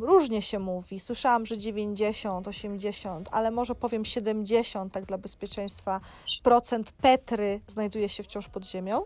[0.00, 1.00] Różnie się mówi.
[1.00, 6.00] Słyszałam, że 90, 80, ale może powiem 70, tak dla bezpieczeństwa,
[6.42, 9.02] procent Petry znajduje się wciąż pod ziemią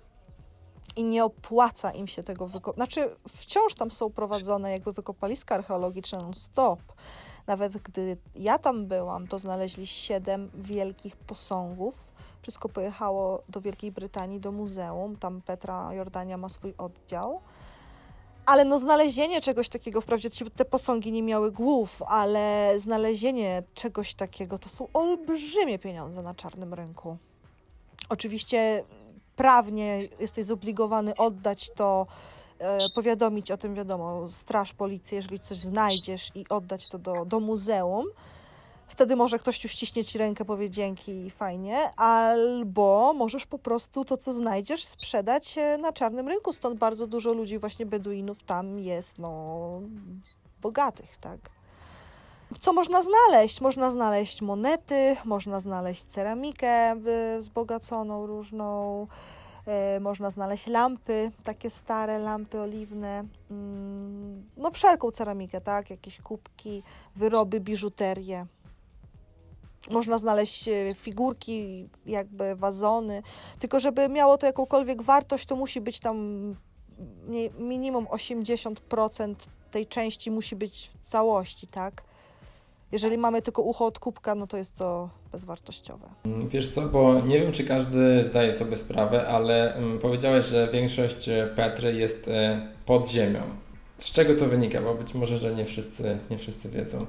[0.96, 2.76] i nie opłaca im się tego wykopać.
[2.76, 6.80] Znaczy, wciąż tam są prowadzone jakby wykopaliska archeologiczne non-stop.
[7.46, 11.94] Nawet gdy ja tam byłam, to znaleźli siedem wielkich posągów.
[12.42, 15.16] Wszystko pojechało do Wielkiej Brytanii, do muzeum.
[15.16, 17.40] Tam Petra Jordania ma swój oddział.
[18.46, 24.58] Ale no znalezienie czegoś takiego, wprawdzie te posągi nie miały głów, ale znalezienie czegoś takiego
[24.58, 27.16] to są olbrzymie pieniądze na czarnym rynku.
[28.08, 28.84] Oczywiście
[29.36, 32.06] prawnie jesteś zobligowany oddać to,
[32.58, 37.40] e, powiadomić o tym, wiadomo, straż, policję, jeżeli coś znajdziesz i oddać to do, do
[37.40, 38.06] muzeum.
[38.88, 44.16] Wtedy może ktoś ci uściśnie ci rękę, powie dzięki fajnie, albo możesz po prostu to,
[44.16, 46.52] co znajdziesz, sprzedać e, na czarnym rynku.
[46.52, 49.80] Stąd bardzo dużo ludzi, właśnie Beduinów, tam jest, no,
[50.62, 51.55] bogatych, tak.
[52.60, 53.60] Co można znaleźć?
[53.60, 56.96] Można znaleźć monety, można znaleźć ceramikę
[57.38, 59.06] wzbogaconą różną,
[59.66, 66.82] e, można znaleźć lampy, takie stare lampy oliwne, mm, no wszelką ceramikę, tak, jakieś kubki,
[67.16, 68.46] wyroby, biżuterię.
[69.90, 73.22] Można znaleźć e, figurki, jakby wazony,
[73.58, 76.16] tylko żeby miało to jakąkolwiek wartość, to musi być tam
[77.28, 79.34] mi- minimum 80%
[79.70, 82.05] tej części musi być w całości, tak?
[82.92, 86.08] Jeżeli mamy tylko ucho od kubka, no to jest to bezwartościowe.
[86.24, 90.68] Mm, Wiesz co, bo nie wiem, czy każdy zdaje sobie sprawę, ale mm, powiedziałeś, że
[90.72, 93.40] większość e, Petry jest e, pod ziemią.
[93.98, 94.82] Z czego to wynika?
[94.82, 97.06] Bo być może, że nie wszyscy, nie wszyscy wiedzą.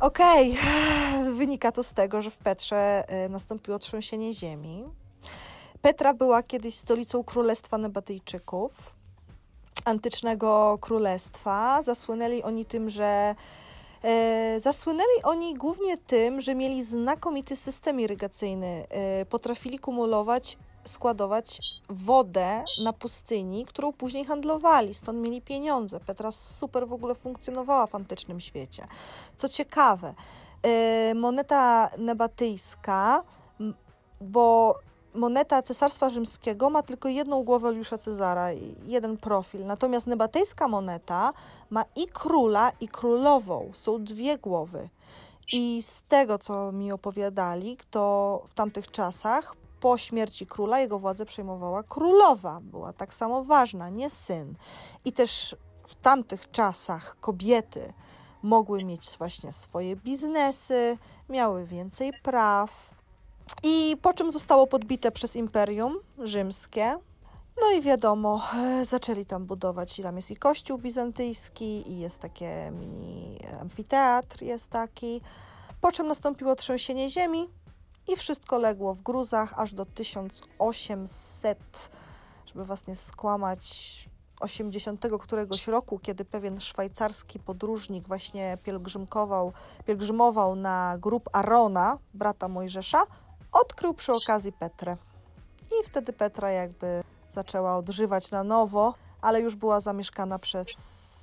[0.00, 0.58] Okej,
[1.38, 4.84] wynika to z tego, że w Petrze y, nastąpiło trzęsienie ziemi.
[5.82, 8.72] Petra była kiedyś stolicą królestwa Nebatyjczyków,
[9.84, 11.82] antycznego królestwa.
[11.82, 13.34] Zasłynęli oni tym, że e,
[14.60, 18.86] zasłynęli oni głównie tym, że mieli znakomity system irygacyjny.
[18.88, 26.00] E, potrafili kumulować, składować wodę na pustyni, którą później handlowali, stąd mieli pieniądze.
[26.00, 28.86] Petra super w ogóle funkcjonowała w antycznym świecie.
[29.36, 30.14] Co ciekawe,
[30.62, 33.22] e, moneta nebatyjska,
[34.20, 34.78] bo
[35.14, 38.48] moneta Cesarstwa Rzymskiego ma tylko jedną głowę Juliusza Cezara,
[38.86, 39.66] jeden profil.
[39.66, 41.32] Natomiast nebatejska moneta
[41.70, 43.70] ma i króla, i królową.
[43.74, 44.88] Są dwie głowy.
[45.52, 51.26] I z tego, co mi opowiadali, to w tamtych czasach po śmierci króla jego władzę
[51.26, 52.60] przejmowała królowa.
[52.62, 54.54] Była tak samo ważna, nie syn.
[55.04, 57.92] I też w tamtych czasach kobiety
[58.42, 60.98] mogły mieć właśnie swoje biznesy,
[61.28, 62.93] miały więcej praw.
[63.62, 66.98] I po czym zostało podbite przez Imperium Rzymskie.
[67.60, 72.18] No i wiadomo, e, zaczęli tam budować, i tam jest i kościół bizantyjski, i jest
[72.18, 75.20] takie mini amfiteatr, jest taki.
[75.80, 77.48] Po czym nastąpiło trzęsienie ziemi
[78.08, 81.58] i wszystko legło w gruzach aż do 1800,
[82.46, 84.08] żeby was nie skłamać,
[84.40, 89.52] 80 któregoś roku, kiedy pewien szwajcarski podróżnik właśnie pielgrzymkował,
[89.86, 93.02] pielgrzymował na grób Arona, brata Mojżesza,
[93.54, 94.96] odkrył przy okazji Petrę.
[95.66, 97.02] I wtedy Petra jakby
[97.34, 100.68] zaczęła odżywać na nowo, ale już była zamieszkana przez,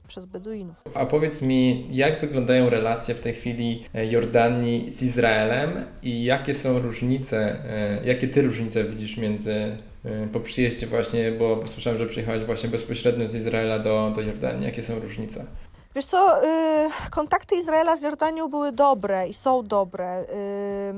[0.08, 0.76] przez Beduinów.
[0.94, 6.54] A powiedz mi, jak wyglądają relacje w tej chwili e, Jordanii z Izraelem i jakie
[6.54, 12.06] są różnice, e, jakie ty różnice widzisz między e, po przyjeździe właśnie, bo słyszałem, że
[12.06, 14.66] przyjechałeś właśnie bezpośrednio z Izraela do, do Jordanii.
[14.66, 15.46] Jakie są różnice?
[15.96, 20.22] Wiesz co, y, kontakty Izraela z Jordanią były dobre i są dobre.
[20.22, 20.26] Y,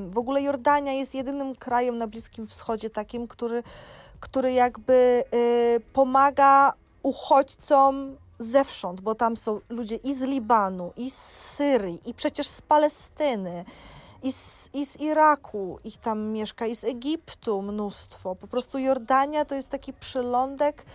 [0.10, 3.64] w ogóle Jordania jest jedynym krajem na Bliskim Wschodzie takim, który,
[4.20, 11.18] który jakby y, pomaga uchodźcom zewsząd, bo tam są ludzie i z Libanu, i z
[11.56, 13.66] Syrii, i przecież z Palestyny,
[14.24, 18.36] i z, i z Iraku ich tam mieszka, i z Egiptu mnóstwo.
[18.36, 20.86] Po prostu Jordania to jest taki przylądek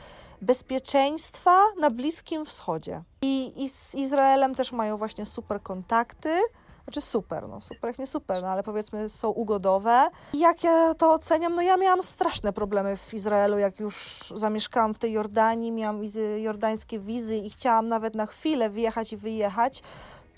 [0.43, 3.03] bezpieczeństwa na Bliskim Wschodzie.
[3.23, 6.41] I, I z Izraelem też mają właśnie super kontakty.
[6.85, 10.09] Znaczy super, no super nie super, no ale powiedzmy są ugodowe.
[10.33, 11.55] I jak ja to oceniam?
[11.55, 16.03] No ja miałam straszne problemy w Izraelu, jak już zamieszkałam w tej Jordanii, miałam
[16.39, 19.83] jordańskie wizy i chciałam nawet na chwilę wyjechać i wyjechać,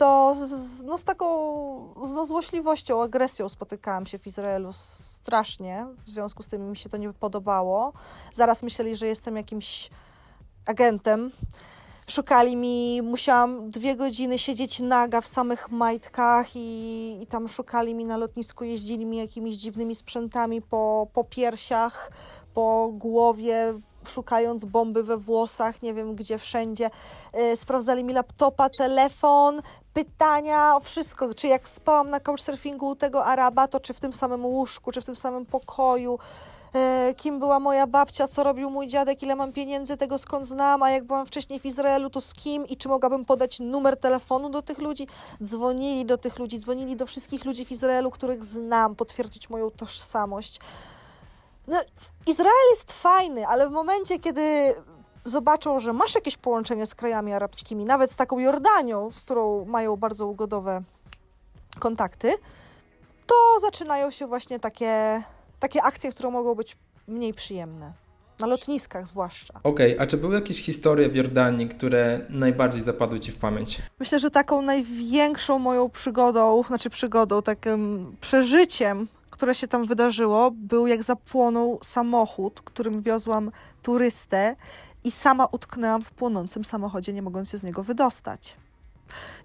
[0.01, 1.27] to z, no z taką
[1.97, 6.97] no, złośliwością, agresją spotykałam się w Izraelu strasznie, w związku z tym mi się to
[6.97, 7.93] nie podobało.
[8.35, 9.91] Zaraz myśleli, że jestem jakimś
[10.67, 11.31] agentem.
[12.09, 18.05] Szukali mi, musiałam dwie godziny siedzieć naga w samych majtkach i, i tam szukali mi
[18.05, 22.13] na lotnisku, jeździli mi jakimiś dziwnymi sprzętami po, po piersiach,
[22.55, 26.91] po głowie, szukając bomby we włosach, nie wiem gdzie, wszędzie.
[27.35, 29.63] Yy, sprawdzali mi laptopa, telefon,
[29.95, 31.35] pytania o wszystko.
[31.35, 35.01] Czy jak spałam na couchsurfingu u tego Araba, to czy w tym samym łóżku, czy
[35.01, 36.19] w tym samym pokoju.
[36.75, 40.83] Yy, kim była moja babcia, co robił mój dziadek, ile mam pieniędzy, tego skąd znam,
[40.83, 44.51] a jak byłam wcześniej w Izraelu, to z kim i czy mogłabym podać numer telefonu
[44.51, 45.07] do tych ludzi.
[45.43, 50.61] Dzwonili do tych ludzi, dzwonili do wszystkich ludzi w Izraelu, których znam, potwierdzić moją tożsamość.
[51.71, 51.81] No,
[52.27, 54.75] Izrael jest fajny, ale w momencie, kiedy
[55.25, 59.97] zobaczą, że masz jakieś połączenie z krajami arabskimi, nawet z taką Jordanią, z którą mają
[59.97, 60.83] bardzo ugodowe
[61.79, 62.35] kontakty,
[63.27, 65.23] to zaczynają się właśnie takie,
[65.61, 66.77] takie akcje, które mogą być
[67.09, 67.93] mniej przyjemne.
[68.39, 69.61] Na lotniskach zwłaszcza.
[69.63, 73.83] Okej, okay, a czy były jakieś historie w Jordanii, które najbardziej zapadły Ci w pamięć?
[73.99, 79.09] Myślę, że taką największą moją przygodą, znaczy przygodą, takim przeżyciem
[79.41, 83.51] które się tam wydarzyło, był jak zapłonął samochód, którym wiozłam
[83.83, 84.57] turystę
[85.05, 88.57] i sama utknęłam w płonącym samochodzie, nie mogąc się z niego wydostać.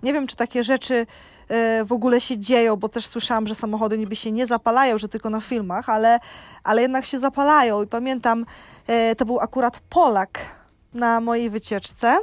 [0.04, 1.08] Nie wiem, czy takie rzeczy
[1.48, 5.10] e, w ogóle się dzieją, bo też słyszałam, że samochody niby się nie zapalają, że
[5.10, 6.20] tylko na filmach, ale,
[6.64, 7.84] ale jednak się zapalają.
[7.84, 8.46] I pamiętam,
[8.88, 10.40] e, to był akurat Polak
[10.94, 12.18] na mojej wycieczce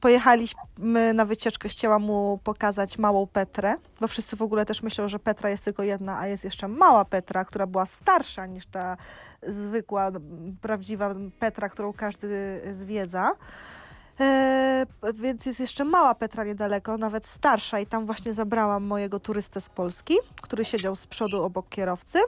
[0.00, 5.18] Pojechaliśmy na wycieczkę, chciałam mu pokazać małą Petrę, bo wszyscy w ogóle też myślą, że
[5.18, 8.96] Petra jest tylko jedna, a jest jeszcze mała Petra, która była starsza niż ta
[9.42, 10.10] zwykła,
[10.60, 13.30] prawdziwa Petra, którą każdy zwiedza.
[14.20, 19.60] E, więc jest jeszcze mała Petra niedaleko, nawet starsza, i tam właśnie zabrałam mojego turystę
[19.60, 22.18] z Polski, który siedział z przodu obok kierowcy.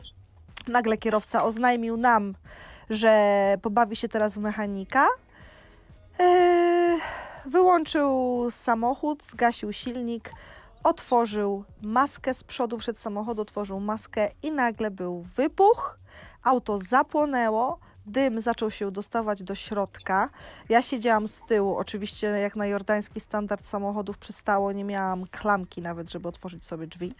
[0.68, 2.34] Nagle kierowca oznajmił nam,
[2.90, 5.06] że pobawi się teraz w mechanika.
[6.20, 6.98] E,
[7.46, 10.30] Wyłączył samochód, zgasił silnik,
[10.84, 15.98] otworzył maskę z przodu przed samochodu, otworzył maskę i nagle był wybuch.
[16.42, 20.30] Auto zapłonęło, dym zaczął się dostawać do środka.
[20.68, 26.10] Ja siedziałam z tyłu, oczywiście jak na jordański standard samochodów przystało, nie miałam klamki nawet,
[26.10, 27.14] żeby otworzyć sobie drzwi.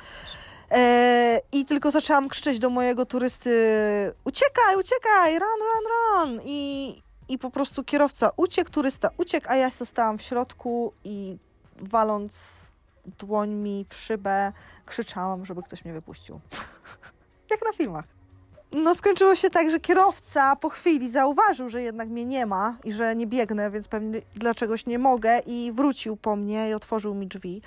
[0.70, 3.50] E, I tylko zaczęłam krzyczeć do mojego turysty:
[4.24, 6.40] uciekaj, uciekaj, run, run, run.
[6.44, 7.02] I,
[7.32, 11.36] i po prostu kierowca uciekł, turysta uciekł, a ja zostałam w środku i
[11.76, 12.56] waląc
[13.18, 14.52] dłońmi w szybę
[14.86, 16.40] krzyczałam, żeby ktoś mnie wypuścił.
[17.50, 18.04] Jak na filmach.
[18.72, 22.92] No skończyło się tak, że kierowca po chwili zauważył, że jednak mnie nie ma i
[22.92, 27.26] że nie biegnę, więc pewnie dlaczegoś nie mogę i wrócił po mnie i otworzył mi
[27.26, 27.62] drzwi.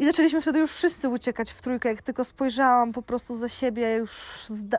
[0.00, 1.88] I zaczęliśmy wtedy już wszyscy uciekać w trójkę.
[1.88, 4.10] Jak tylko spojrzałam po prostu za siebie już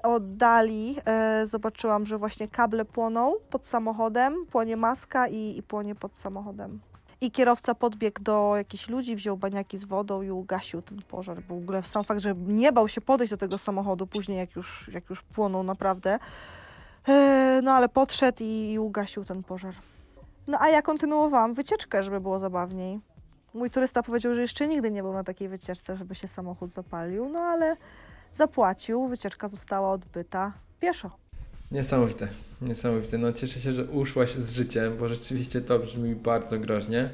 [0.04, 6.18] oddali, e, zobaczyłam, że właśnie kable płoną pod samochodem, płonie maska i, i płonie pod
[6.18, 6.80] samochodem.
[7.22, 11.42] I kierowca podbiegł do jakichś ludzi, wziął baniaki z wodą i ugasił ten pożar.
[11.50, 14.56] Bo w ogóle sam fakt, że nie bał się podejść do tego samochodu później, jak
[14.56, 16.20] już, jak już płonął naprawdę.
[17.08, 19.74] E, no ale podszedł i, i ugasił ten pożar.
[20.48, 23.11] No a ja kontynuowałam wycieczkę, żeby było zabawniej.
[23.54, 27.30] Mój turysta powiedział, że jeszcze nigdy nie był na takiej wycieczce, żeby się samochód zapalił,
[27.30, 27.78] no ale
[28.34, 31.12] zapłacił, wycieczka została odbyta pieszo.
[31.72, 32.28] Niesamowite,
[32.62, 33.18] niesamowite.
[33.18, 37.10] No cieszę się, że uszłaś z życiem, bo rzeczywiście to brzmi bardzo groźnie.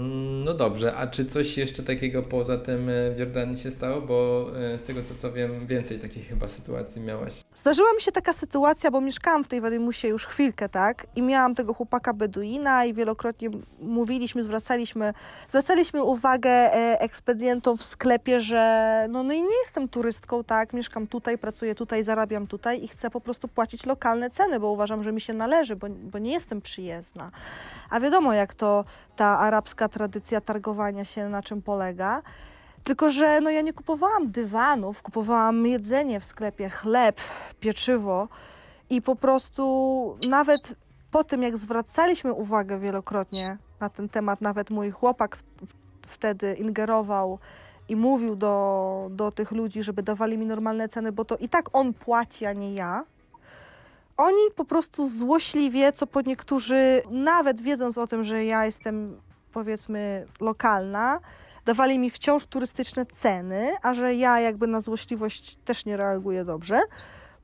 [0.00, 4.00] Mm, No dobrze, a czy coś jeszcze takiego poza tym e, w Jordanii się stało?
[4.00, 7.40] Bo e, z tego co, co wiem, więcej takich chyba sytuacji miałaś.
[7.54, 11.06] Zdarzyła mi się taka sytuacja, bo mieszkałam w tej Wadymusie już chwilkę, tak?
[11.16, 13.50] I miałam tego chłopaka Beduina i wielokrotnie
[13.80, 15.12] mówiliśmy, zwracaliśmy,
[15.48, 20.72] zwracaliśmy uwagę e, ekspedientom w sklepie, że no, no i nie jestem turystką, tak?
[20.72, 25.04] Mieszkam tutaj, pracuję tutaj, zarabiam tutaj i chcę po prostu płacić lokalne ceny, bo uważam,
[25.04, 27.30] że mi się należy, bo, bo nie jestem przyjezdna.
[27.90, 28.84] A wiadomo, jak to
[29.16, 32.22] ta arabska tradycja targowania się na czym polega.
[32.84, 37.20] Tylko, że no ja nie kupowałam dywanów, kupowałam jedzenie w sklepie, chleb,
[37.60, 38.28] pieczywo
[38.90, 39.64] i po prostu
[40.28, 40.74] nawet
[41.10, 45.38] po tym, jak zwracaliśmy uwagę wielokrotnie na ten temat, nawet mój chłopak
[46.06, 47.38] wtedy ingerował
[47.88, 51.68] i mówił do, do tych ludzi, żeby dawali mi normalne ceny, bo to i tak
[51.72, 53.04] on płaci, a nie ja.
[54.20, 59.20] Oni po prostu złośliwie, co po niektórzy, nawet wiedząc o tym, że ja jestem
[59.52, 61.20] powiedzmy lokalna,
[61.64, 66.80] dawali mi wciąż turystyczne ceny, a że ja jakby na złośliwość też nie reaguję dobrze,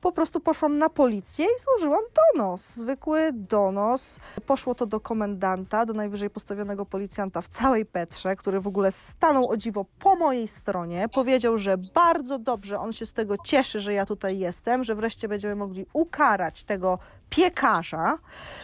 [0.07, 2.01] po prostu poszłam na policję i złożyłam
[2.33, 4.19] donos, zwykły donos.
[4.45, 9.49] Poszło to do komendanta, do najwyżej postawionego policjanta w całej Petrze, który w ogóle stanął
[9.49, 11.09] o dziwo po mojej stronie.
[11.13, 15.27] Powiedział, że bardzo dobrze, on się z tego cieszy, że ja tutaj jestem, że wreszcie
[15.27, 16.99] będziemy mogli ukarać tego
[17.29, 18.17] piekarza,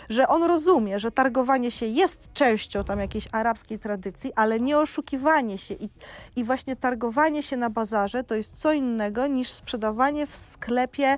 [0.09, 5.57] że on rozumie, że targowanie się jest częścią tam jakiejś arabskiej tradycji, ale nie oszukiwanie
[5.57, 5.89] się i,
[6.35, 11.17] i właśnie targowanie się na bazarze to jest co innego niż sprzedawanie w sklepie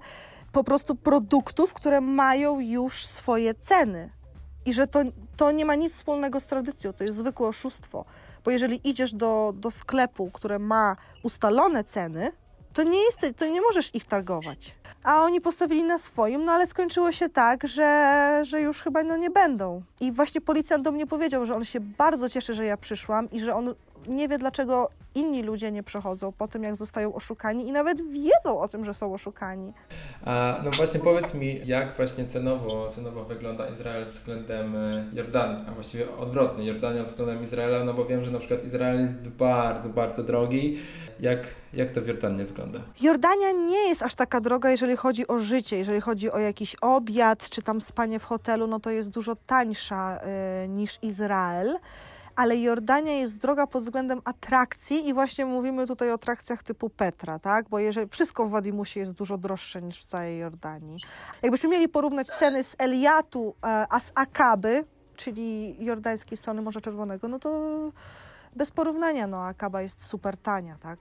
[0.51, 4.09] po prostu produktów, które mają już swoje ceny.
[4.65, 4.99] I że to,
[5.37, 8.05] to nie ma nic wspólnego z tradycją, to jest zwykłe oszustwo.
[8.45, 12.31] Bo jeżeli idziesz do, do sklepu, które ma ustalone ceny,
[12.75, 14.75] to nie, jest, to nie możesz ich targować.
[15.03, 19.17] A oni postawili na swoim, no ale skończyło się tak, że, że już chyba no
[19.17, 19.81] nie będą.
[19.99, 23.39] I właśnie policjant do mnie powiedział, że on się bardzo cieszy, że ja przyszłam i
[23.39, 23.75] że on
[24.07, 28.59] nie wie, dlaczego inni ludzie nie przechodzą po tym, jak zostają oszukani i nawet wiedzą
[28.59, 29.73] o tym, że są oszukani.
[30.25, 35.71] A no właśnie powiedz mi, jak właśnie cenowo, cenowo wygląda Izrael względem e, Jordanii, a
[35.71, 40.23] właściwie odwrotnie, Jordania względem Izraela, no bo wiem, że na przykład Izrael jest bardzo, bardzo
[40.23, 40.77] drogi.
[41.19, 41.39] Jak,
[41.73, 42.79] jak to w Jordanii wygląda?
[43.01, 47.49] Jordania nie jest aż taka droga, jeżeli chodzi o życie, jeżeli chodzi o jakiś obiad
[47.49, 50.19] czy tam spanie w hotelu, no to jest dużo tańsza
[50.63, 51.77] y, niż Izrael.
[52.35, 57.39] Ale Jordania jest droga pod względem atrakcji i właśnie mówimy tutaj o atrakcjach typu Petra,
[57.39, 57.69] tak?
[57.69, 60.97] Bo jeżeli wszystko w Wadimusie jest dużo droższe niż w całej Jordanii.
[61.41, 67.27] Jakbyśmy mieli porównać ceny z Eliatu e, a z Akaby, czyli jordańskiej strony Morza Czerwonego,
[67.27, 67.51] no to
[68.55, 70.99] bez porównania, no Akaba jest super tania, tak?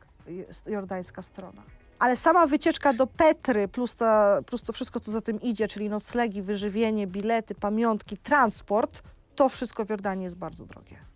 [0.67, 1.63] Jordańska strona.
[1.99, 5.89] Ale sama wycieczka do Petry, plus, ta, plus to wszystko, co za tym idzie, czyli
[5.89, 9.03] noclegi, wyżywienie, bilety, pamiątki, transport,
[9.35, 11.14] to wszystko w Jordanii jest bardzo drogie.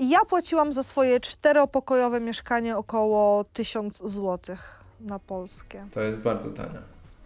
[0.00, 4.56] I ja płaciłam za swoje czteropokojowe mieszkanie około 1000 zł
[5.00, 5.86] na polskie.
[5.92, 6.78] To jest bardzo tanie.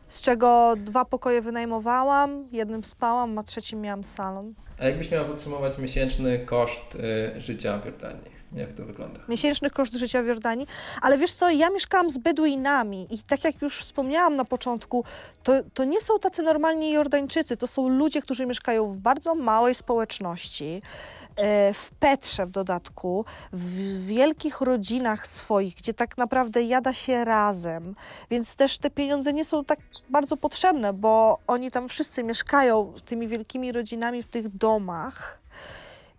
[0.09, 4.55] Z czego dwa pokoje wynajmowałam, jednym spałam, a trzecim miałam salon.
[4.79, 6.95] A jakbyś miała podsumować miesięczny koszt
[7.37, 8.35] y, życia w Jordanii?
[8.53, 9.21] Jak to wygląda?
[9.29, 10.67] miesięczny koszt życia w Jordanii.
[11.03, 15.05] Ale wiesz co, ja mieszkałam z Beduinami i tak jak już wspomniałam na początku,
[15.43, 19.75] to, to nie są tacy normalni Jordańczycy, to są ludzie, którzy mieszkają w bardzo małej
[19.75, 20.83] społeczności,
[21.75, 27.95] w Petrze w dodatku, w wielkich rodzinach swoich, gdzie tak naprawdę jada się razem,
[28.31, 29.79] więc też te pieniądze nie są tak
[30.11, 35.39] bardzo potrzebne, bo oni tam wszyscy mieszkają tymi wielkimi rodzinami w tych domach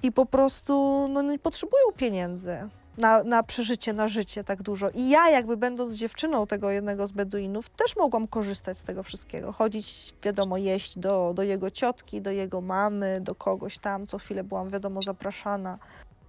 [0.03, 4.89] i po prostu no, nie potrzebują pieniędzy na, na przeżycie, na życie tak dużo.
[4.89, 9.51] I ja jakby będąc dziewczyną tego jednego z Beduinów, też mogłam korzystać z tego wszystkiego.
[9.51, 14.07] Chodzić, wiadomo, jeść do, do jego ciotki, do jego mamy, do kogoś tam.
[14.07, 15.77] Co chwilę byłam, wiadomo, zapraszana.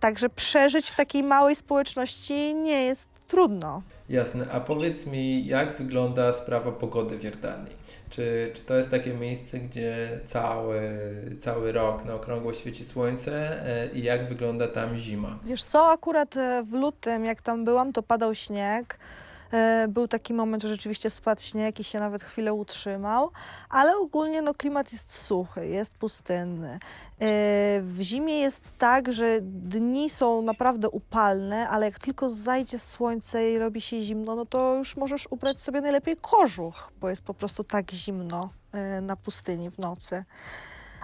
[0.00, 3.82] Także przeżyć w takiej małej społeczności nie jest trudno.
[4.08, 7.72] Jasne, a powiedz mi, jak wygląda sprawa pogody w Jordanii?
[8.10, 10.80] Czy, czy to jest takie miejsce, gdzie cały,
[11.40, 15.38] cały rok na okrągło świeci słońce e, i jak wygląda tam zima?
[15.44, 18.98] Wiesz co, akurat e, w lutym, jak tam byłam, to padał śnieg.
[19.52, 23.30] E, Był taki moment, że rzeczywiście spadł śnieg i się nawet chwilę utrzymał,
[23.70, 26.72] ale ogólnie no, klimat jest suchy, jest pustynny.
[26.72, 26.78] E,
[27.82, 33.58] W zimie jest tak, że dni są naprawdę upalne, ale jak tylko zajdzie słońce i
[33.58, 37.64] robi się zimno, no to już możesz ubrać sobie najlepiej kożuch, bo jest po prostu
[37.64, 40.24] tak zimno e, na pustyni w nocy.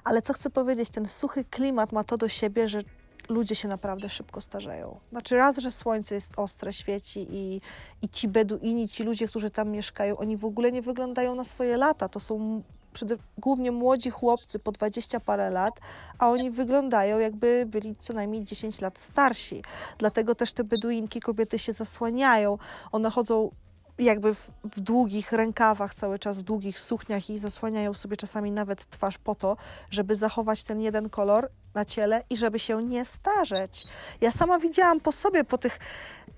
[0.04, 2.80] Ale co chcę powiedzieć, ten suchy klimat ma to do siebie, że
[3.28, 5.00] ludzie się naprawdę szybko starzeją.
[5.10, 7.60] Znaczy raz, że słońce jest ostre, świeci i,
[8.02, 11.76] i ci Beduini, ci ludzie, którzy tam mieszkają, oni w ogóle nie wyglądają na swoje
[11.76, 12.08] lata.
[12.08, 12.62] To są
[12.92, 15.80] przede, głównie młodzi chłopcy po 20 parę lat,
[16.18, 19.62] a oni wyglądają jakby byli co najmniej 10 lat starsi.
[19.98, 22.58] Dlatego też te Beduinki, kobiety się zasłaniają.
[22.92, 23.50] One chodzą
[23.98, 28.90] jakby w, w długich rękawach cały czas, w długich sukniach i zasłaniają sobie czasami nawet
[28.90, 29.56] twarz po to,
[29.90, 33.86] żeby zachować ten jeden kolor na ciele i żeby się nie starzeć.
[34.20, 35.78] Ja sama widziałam po sobie po tych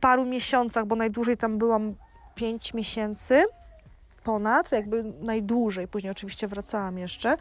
[0.00, 1.94] paru miesiącach, bo najdłużej tam byłam
[2.34, 3.44] 5 miesięcy
[4.24, 7.36] ponad, jakby najdłużej, później oczywiście wracałam jeszcze.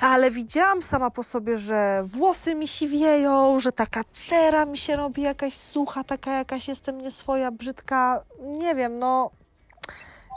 [0.00, 5.22] Ale widziałam sama po sobie, że włosy mi siwieją, że taka cera mi się robi
[5.22, 8.24] jakaś sucha, taka jakaś jestem nieswoja, brzydka.
[8.40, 9.30] Nie wiem, no.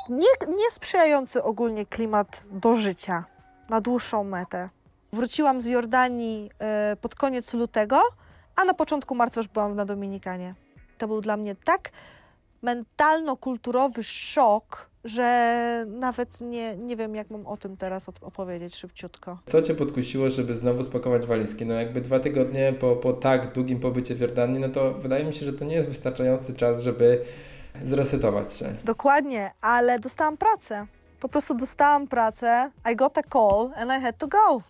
[0.09, 3.23] Nie, niesprzyjający ogólnie klimat do życia
[3.69, 4.69] na dłuższą metę.
[5.13, 8.01] Wróciłam z Jordanii e, pod koniec lutego,
[8.55, 10.55] a na początku marca już byłam na Dominikanie.
[10.97, 11.89] To był dla mnie tak
[12.61, 19.39] mentalno-kulturowy szok, że nawet nie, nie wiem, jak mam o tym teraz op- opowiedzieć szybciutko.
[19.45, 21.65] Co Cię podkusiło, żeby znowu spakować walizki?
[21.65, 25.33] No jakby dwa tygodnie po, po tak długim pobycie w Jordanii, no to wydaje mi
[25.33, 27.21] się, że to nie jest wystarczający czas, żeby
[27.83, 28.75] zresetować się.
[28.83, 30.87] Dokładnie, ale dostałam pracę.
[31.19, 32.71] Po prostu dostałam pracę.
[32.91, 34.61] I got a call and I had to go.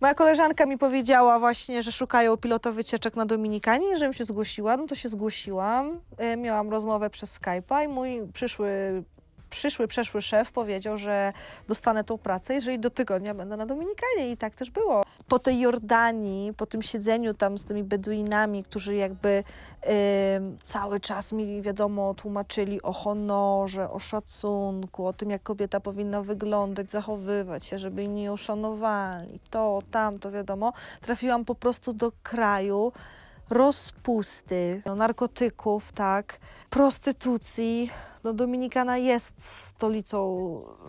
[0.00, 4.76] Moja koleżanka mi powiedziała właśnie, że szukają pilota wycieczek na Dominikanie żebym się zgłosiła.
[4.76, 6.00] No to się zgłosiłam.
[6.16, 9.02] E, Miałam rozmowę przez Skype'a i mój przyszły,
[9.50, 11.32] przyszły, przeszły szef powiedział, że
[11.68, 14.30] dostanę tą pracę, jeżeli do tygodnia będę na Dominikanie.
[14.30, 15.02] I tak też było.
[15.28, 19.44] Po tej Jordanii, po tym siedzeniu tam z tymi Beduinami, którzy jakby
[20.62, 26.90] cały czas mi, wiadomo, tłumaczyli o honorze, o szacunku, o tym, jak kobieta powinna wyglądać,
[26.90, 30.72] zachowywać się, żeby jej nie uszanowali, to, tamto, wiadomo.
[31.00, 32.92] Trafiłam po prostu do kraju
[33.50, 36.38] rozpusty, no, narkotyków, tak,
[36.70, 37.90] prostytucji.
[38.24, 40.38] No, Dominikana jest stolicą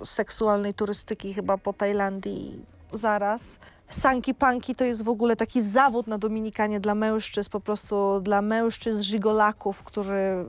[0.05, 3.60] seksualnej turystyki chyba po Tajlandii zaraz.
[3.89, 8.41] Sanki panki to jest w ogóle taki zawód na Dominikanie dla mężczyzn, po prostu dla
[8.41, 10.45] mężczyzn żigolaków, którzy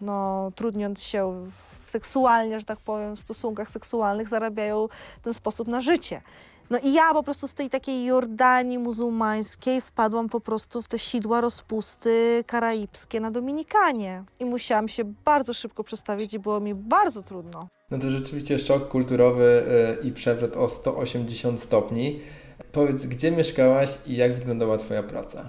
[0.00, 1.50] no, trudniąc się
[1.86, 4.88] seksualnie, że tak powiem, w stosunkach seksualnych zarabiają
[5.20, 6.22] w ten sposób na życie.
[6.70, 10.98] No i ja po prostu z tej takiej Jordanii muzułmańskiej wpadłam po prostu w te
[10.98, 14.24] sidła rozpusty karaibskie na Dominikanie.
[14.40, 17.68] I musiałam się bardzo szybko przestawić i było mi bardzo trudno.
[17.90, 19.64] No to rzeczywiście szok kulturowy
[20.02, 22.20] e, i przewrót o 180 stopni.
[22.72, 25.48] Powiedz, gdzie mieszkałaś i jak wyglądała Twoja praca?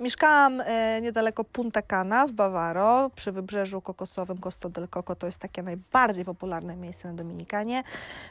[0.00, 5.14] Mieszkałam e, niedaleko Punta Cana w Bawaro, przy wybrzeżu kokosowym Costa del Coco.
[5.14, 7.82] To jest takie najbardziej popularne miejsce na Dominikanie.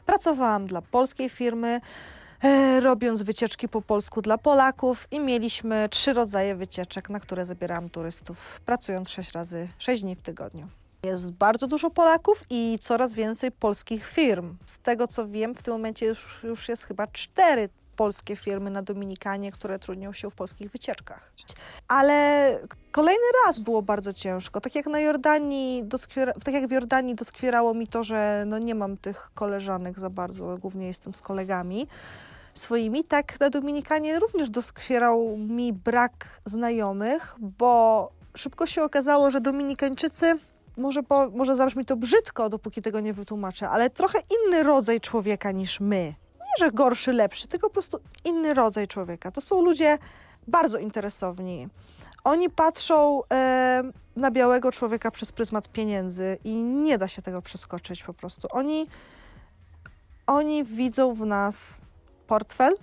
[0.05, 1.81] Pracowałam dla polskiej firmy,
[2.79, 8.61] robiąc wycieczki po polsku dla Polaków i mieliśmy trzy rodzaje wycieczek, na które zabierałam turystów,
[8.65, 10.67] pracując sześć razy, sześć dni w tygodniu.
[11.03, 14.57] Jest bardzo dużo Polaków i coraz więcej polskich firm.
[14.65, 18.81] Z tego co wiem, w tym momencie już, już jest chyba cztery polskie firmy na
[18.81, 21.33] Dominikanie, które trudnią się w polskich wycieczkach.
[21.87, 22.59] Ale
[22.91, 24.61] kolejny raz było bardzo ciężko.
[24.61, 25.83] Tak jak na Jordanii,
[26.43, 30.57] tak jak w Jordanii doskwierało mi to, że no nie mam tych koleżanek za bardzo,
[30.57, 31.87] głównie jestem z kolegami
[32.53, 40.39] swoimi, tak na Dominikanie również doskwierał mi brak znajomych, bo szybko się okazało, że Dominikańczycy
[40.77, 45.51] może, po, może zabrzmi to brzydko, dopóki tego nie wytłumaczę, ale trochę inny rodzaj człowieka
[45.51, 46.13] niż my.
[46.39, 49.31] Nie, że gorszy, lepszy, tylko po prostu inny rodzaj człowieka.
[49.31, 49.97] To są ludzie
[50.47, 51.67] bardzo interesowni.
[52.23, 53.83] Oni patrzą e,
[54.15, 58.47] na białego człowieka przez pryzmat pieniędzy i nie da się tego przeskoczyć po prostu.
[58.51, 58.87] Oni,
[60.27, 61.81] oni widzą w nas
[62.27, 62.73] portfel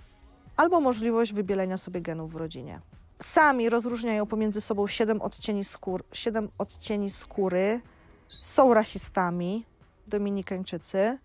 [0.57, 2.81] albo możliwość wybielenia sobie genów w rodzinie.
[3.23, 7.81] Sami rozróżniają pomiędzy sobą siedem odcieni, skór, siedem odcieni skóry,
[8.29, 9.65] są rasistami,
[10.07, 11.19] dominikańczycy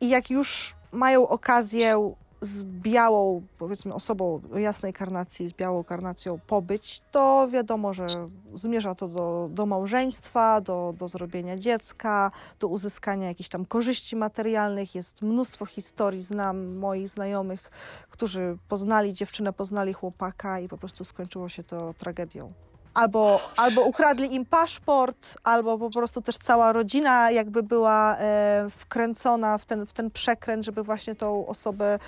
[0.00, 7.02] i jak już mają okazję z białą, powiedzmy osobą jasnej karnacji, z białą karnacją pobyć,
[7.10, 8.06] to wiadomo, że
[8.54, 12.30] zmierza to do, do małżeństwa, do, do zrobienia dziecka,
[12.60, 14.94] do uzyskania jakichś tam korzyści materialnych.
[14.94, 17.70] Jest mnóstwo historii, znam moich znajomych,
[18.10, 22.52] którzy poznali dziewczynę, poznali chłopaka i po prostu skończyło się to tragedią
[22.98, 29.58] albo, albo ukradli im paszport, albo po prostu też cała rodzina jakby była e, wkręcona
[29.58, 31.98] w ten, w ten przekręt, żeby właśnie tą osobę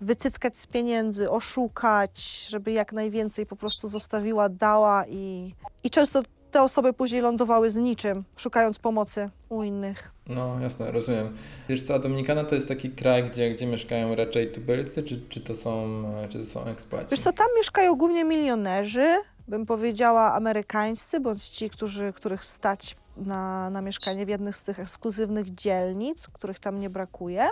[0.00, 6.62] wycyckać z pieniędzy, oszukać, żeby jak najwięcej po prostu zostawiła, dała i, i często te
[6.62, 10.12] osoby później lądowały z niczym, szukając pomocy u innych.
[10.26, 11.36] No jasne, rozumiem.
[11.68, 15.54] Wiesz co, Dominikana to jest taki kraj, gdzie, gdzie mieszkają raczej tubylcy, czy, czy, to
[15.54, 17.06] są, czy to są ekspłaci?
[17.10, 19.16] Wiesz co, tam mieszkają głównie milionerzy,
[19.50, 24.80] bym powiedziała amerykańscy, bądź ci, którzy, których stać na, na mieszkanie w jednych z tych
[24.80, 27.48] ekskluzywnych dzielnic, których tam nie brakuje.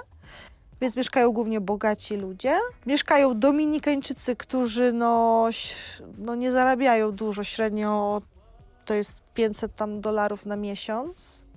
[0.81, 2.59] Więc mieszkają głównie bogaci ludzie.
[2.87, 5.49] Mieszkają Dominikańczycy, którzy no,
[6.19, 8.23] no nie zarabiają dużo, średnio
[8.85, 11.48] to jest 500 tam dolarów na miesiąc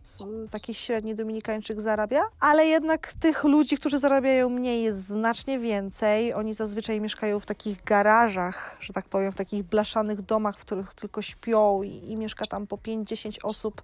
[0.51, 6.34] taki średni Dominikańczyk zarabia, ale jednak tych ludzi, którzy zarabiają mniej jest znacznie więcej.
[6.34, 10.93] Oni zazwyczaj mieszkają w takich garażach, że tak powiem, w takich blaszanych domach, w których
[10.93, 13.82] tylko śpią i, i mieszka tam po 5-10 osób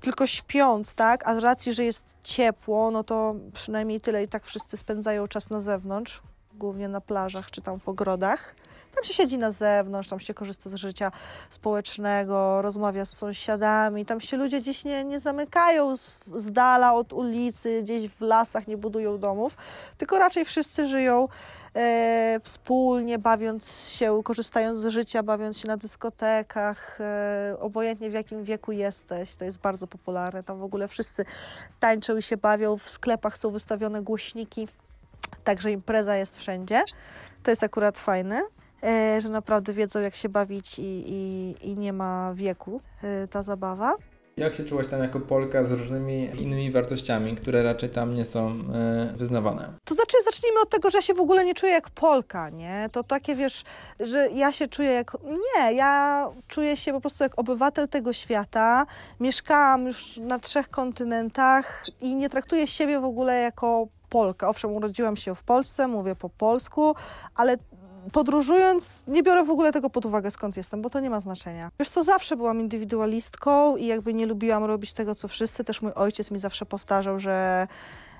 [0.00, 1.28] tylko śpiąc, tak?
[1.28, 5.50] A z racji, że jest ciepło, no to przynajmniej tyle i tak wszyscy spędzają czas
[5.50, 6.22] na zewnątrz,
[6.54, 8.54] głównie na plażach czy tam w ogrodach.
[8.94, 11.12] Tam się siedzi na zewnątrz, tam się korzysta z życia
[11.50, 17.12] społecznego, rozmawia z sąsiadami, tam się ludzie gdzieś nie, nie zamykają z, z dala od
[17.12, 19.56] ulicy, gdzieś w lasach nie budują domów,
[19.98, 21.28] tylko raczej wszyscy żyją
[21.76, 28.44] e, wspólnie, bawiąc się, korzystając z życia, bawiąc się na dyskotekach, e, obojętnie w jakim
[28.44, 30.42] wieku jesteś, to jest bardzo popularne.
[30.42, 31.24] Tam w ogóle wszyscy
[31.80, 34.68] tańczą i się bawią, w sklepach są wystawione głośniki,
[35.44, 36.82] także impreza jest wszędzie.
[37.42, 38.42] To jest akurat fajne.
[38.84, 43.42] E, że naprawdę wiedzą, jak się bawić i, i, i nie ma wieku e, ta
[43.42, 43.94] zabawa.
[44.36, 48.48] Jak się czułaś tam jako Polka z różnymi innymi wartościami, które raczej tam nie są
[48.74, 49.72] e, wyznawane?
[49.84, 52.88] To znaczy, zacznijmy od tego, że ja się w ogóle nie czuję jak Polka, nie?
[52.92, 53.64] To takie, wiesz,
[54.00, 55.16] że ja się czuję jak...
[55.24, 58.86] Nie, ja czuję się po prostu jak obywatel tego świata.
[59.20, 64.48] Mieszkałam już na trzech kontynentach i nie traktuję siebie w ogóle jako Polka.
[64.48, 66.94] Owszem, urodziłam się w Polsce, mówię po polsku,
[67.34, 67.56] ale
[68.12, 71.70] podróżując nie biorę w ogóle tego pod uwagę, skąd jestem, bo to nie ma znaczenia.
[71.78, 75.64] Wiesz co, zawsze byłam indywidualistką i jakby nie lubiłam robić tego, co wszyscy.
[75.64, 77.66] Też mój ojciec mi zawsze powtarzał, że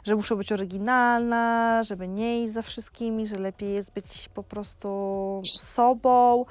[0.05, 5.43] że muszę być oryginalna, żeby nie iść za wszystkimi, że lepiej jest być po prostu
[5.57, 6.45] sobą.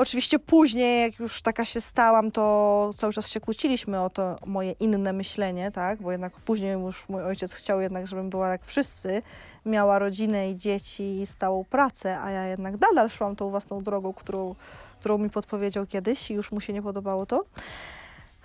[0.00, 4.72] Oczywiście później, jak już taka się stałam, to cały czas się kłóciliśmy o to moje
[4.72, 6.02] inne myślenie, tak?
[6.02, 9.22] Bo jednak później już mój ojciec chciał jednak, żebym była jak wszyscy,
[9.66, 14.12] miała rodzinę i dzieci i stałą pracę, a ja jednak nadal szłam tą własną drogą,
[14.12, 14.54] którą,
[15.00, 17.44] którą mi podpowiedział kiedyś i już mu się nie podobało to.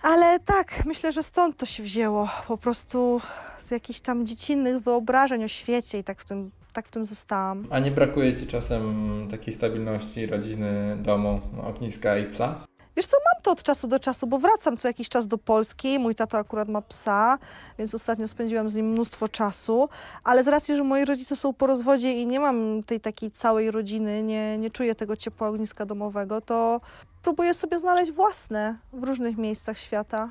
[0.01, 2.29] Ale tak, myślę, że stąd to się wzięło.
[2.47, 3.21] Po prostu
[3.59, 7.67] z jakichś tam dziecinnych wyobrażeń o świecie i tak w tym tak w tym zostałam.
[7.69, 12.55] A nie brakuje Ci czasem takiej stabilności rodziny, domu, ogniska i psa?
[12.95, 15.99] Wiesz co, mam to od czasu do czasu, bo wracam co jakiś czas do Polski.
[15.99, 17.37] Mój tata akurat ma psa,
[17.77, 19.89] więc ostatnio spędziłam z nim mnóstwo czasu,
[20.23, 23.71] ale z racji, że moi rodzice są po rozwodzie i nie mam tej takiej całej
[23.71, 26.81] rodziny, nie, nie czuję tego ciepła ogniska domowego, to
[27.23, 30.29] próbuję sobie znaleźć własne w różnych miejscach świata.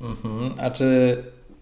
[0.00, 0.54] Mhm.
[0.60, 1.16] A czy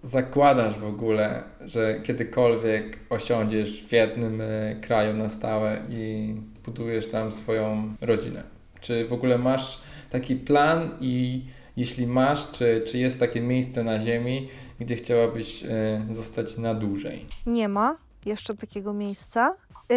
[0.05, 6.35] zakładasz w ogóle, że kiedykolwiek osiądziesz w jednym e, kraju na stałe i
[6.65, 8.43] budujesz tam swoją rodzinę?
[8.81, 9.81] Czy w ogóle masz
[10.11, 11.45] taki plan i
[11.77, 14.49] jeśli masz, czy, czy jest takie miejsce na ziemi,
[14.81, 17.27] gdzie chciałabyś e, zostać na dłużej?
[17.47, 17.97] Nie ma
[18.27, 19.57] jeszcze takiego miejsca.
[19.93, 19.97] E,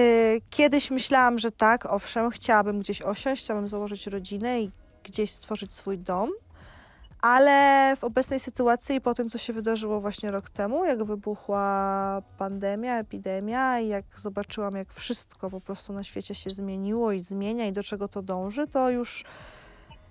[0.49, 4.71] kiedyś myślałam, że tak, owszem, chciałabym gdzieś osiąść, chciałabym założyć rodzinę i
[5.03, 6.29] gdzieś stworzyć swój dom
[7.27, 12.21] ale w obecnej sytuacji i po tym, co się wydarzyło właśnie rok temu, jak wybuchła
[12.37, 17.67] pandemia, epidemia i jak zobaczyłam, jak wszystko po prostu na świecie się zmieniło i zmienia
[17.67, 19.25] i do czego to dąży, to już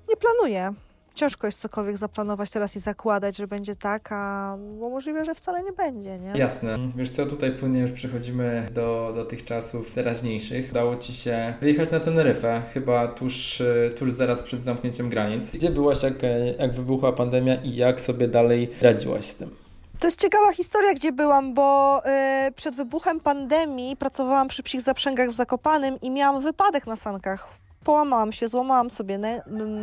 [0.09, 0.75] nie planuję
[1.17, 5.63] ciężko jest cokolwiek zaplanować teraz i zakładać, że będzie tak, a bo możliwe, że wcale
[5.63, 6.33] nie będzie, nie?
[6.35, 6.79] Jasne.
[6.97, 10.71] Wiesz co, tutaj płynnie już przechodzimy do, do tych czasów teraźniejszych.
[10.71, 13.63] Udało Ci się wyjechać na Teneryfę, chyba tuż,
[13.99, 15.51] tuż zaraz przed zamknięciem granic.
[15.51, 16.15] Gdzie byłaś, jak,
[16.59, 19.51] jak wybuchła pandemia i jak sobie dalej radziłaś z tym?
[19.99, 22.01] To jest ciekawa historia, gdzie byłam, bo
[22.49, 27.49] y, przed wybuchem pandemii pracowałam przy psich zaprzęgach w Zakopanym i miałam wypadek na sankach
[27.87, 29.19] połamałam się, złamałam sobie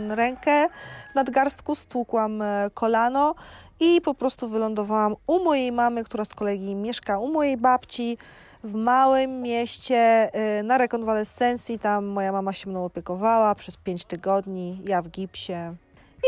[0.09, 0.67] rękę
[1.11, 3.35] w nadgarstku, stłukłam e, kolano
[3.79, 8.17] i po prostu wylądowałam u mojej mamy, która z kolei mieszka u mojej babci
[8.63, 9.95] w małym mieście
[10.33, 11.79] e, na rekonwalescencji.
[11.79, 15.53] Tam moja mama się mną opiekowała przez 5 tygodni, ja w gipsie.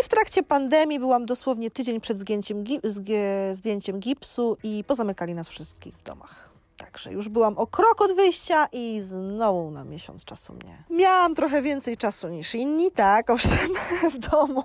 [0.01, 5.97] I w trakcie pandemii byłam dosłownie tydzień przed zgie- zdjęciem gipsu i pozamykali nas wszystkich
[5.97, 6.54] w domach.
[6.77, 10.83] Także już byłam o krok od wyjścia i znowu na miesiąc czasu mnie.
[10.89, 13.69] Miałam trochę więcej czasu niż inni, tak, owszem,
[14.13, 14.63] w domu.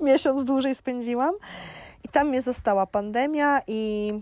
[0.00, 1.34] Miesiąc dłużej spędziłam.
[2.04, 4.12] I tam mnie została pandemia i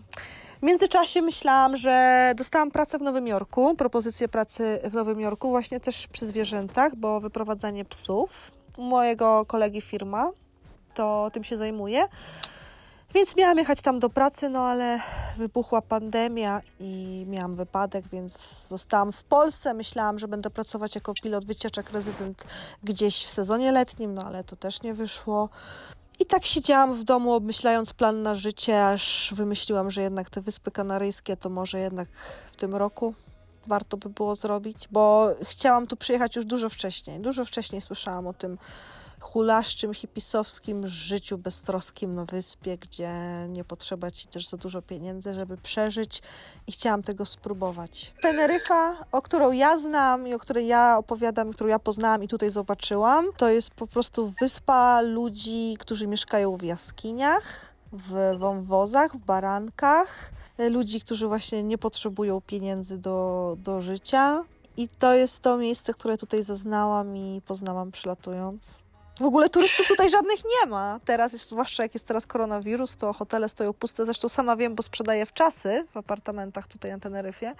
[0.62, 5.80] w międzyczasie myślałam, że dostałam pracę w Nowym Jorku, propozycję pracy w Nowym Jorku, właśnie
[5.80, 8.50] też przy zwierzętach, bo wyprowadzanie psów.
[8.78, 10.30] Mojego kolegi firma
[10.94, 12.08] to tym się zajmuje.
[13.14, 15.00] Więc miałam jechać tam do pracy, no ale
[15.38, 19.74] wybuchła pandemia i miałam wypadek, więc zostałam w Polsce.
[19.74, 22.44] Myślałam, że będę pracować jako pilot wycieczek rezydent
[22.82, 25.48] gdzieś w sezonie letnim, no ale to też nie wyszło.
[26.20, 30.70] I tak siedziałam w domu, obmyślając plan na życie, aż wymyśliłam, że jednak te Wyspy
[30.70, 32.08] Kanaryjskie to może jednak
[32.52, 33.14] w tym roku
[33.66, 37.20] warto by było zrobić, bo chciałam tu przyjechać już dużo wcześniej.
[37.20, 38.58] Dużo wcześniej słyszałam o tym
[39.24, 43.12] hulaszczym, hipisowskim życiu beztroskim na wyspie, gdzie
[43.48, 46.22] nie potrzeba ci też za dużo pieniędzy, żeby przeżyć
[46.66, 48.12] i chciałam tego spróbować.
[48.22, 52.50] Teneryfa, o którą ja znam i o której ja opowiadam, którą ja poznałam i tutaj
[52.50, 60.32] zobaczyłam, to jest po prostu wyspa ludzi, którzy mieszkają w jaskiniach, w wąwozach, w barankach,
[60.58, 64.44] ludzi, którzy właśnie nie potrzebują pieniędzy do, do życia.
[64.76, 68.83] I to jest to miejsce, które tutaj zaznałam i poznałam przylatując.
[69.20, 71.00] W ogóle turystów tutaj żadnych nie ma.
[71.04, 74.04] Teraz, zwłaszcza jak jest teraz koronawirus, to hotele stoją puste.
[74.04, 77.52] Zresztą sama wiem, bo sprzedaję w czasy w apartamentach tutaj na Teneryfie.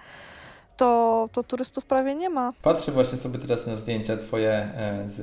[0.77, 2.53] To, to turystów prawie nie ma.
[2.61, 5.21] Patrzę właśnie sobie teraz na zdjęcia Twoje e, z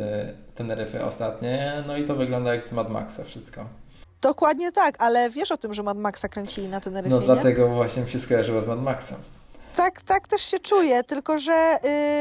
[0.55, 3.64] Teneryfy ostatnie, no i to wygląda jak z Mad Maxa wszystko.
[4.20, 7.26] Dokładnie tak, ale wiesz o tym, że Mad Maxa kręcili na Teneryfie, No nie?
[7.26, 9.18] dlatego właśnie mi się skojarzyło z Mad Maxem.
[9.76, 11.78] Tak, tak też się czuję, tylko że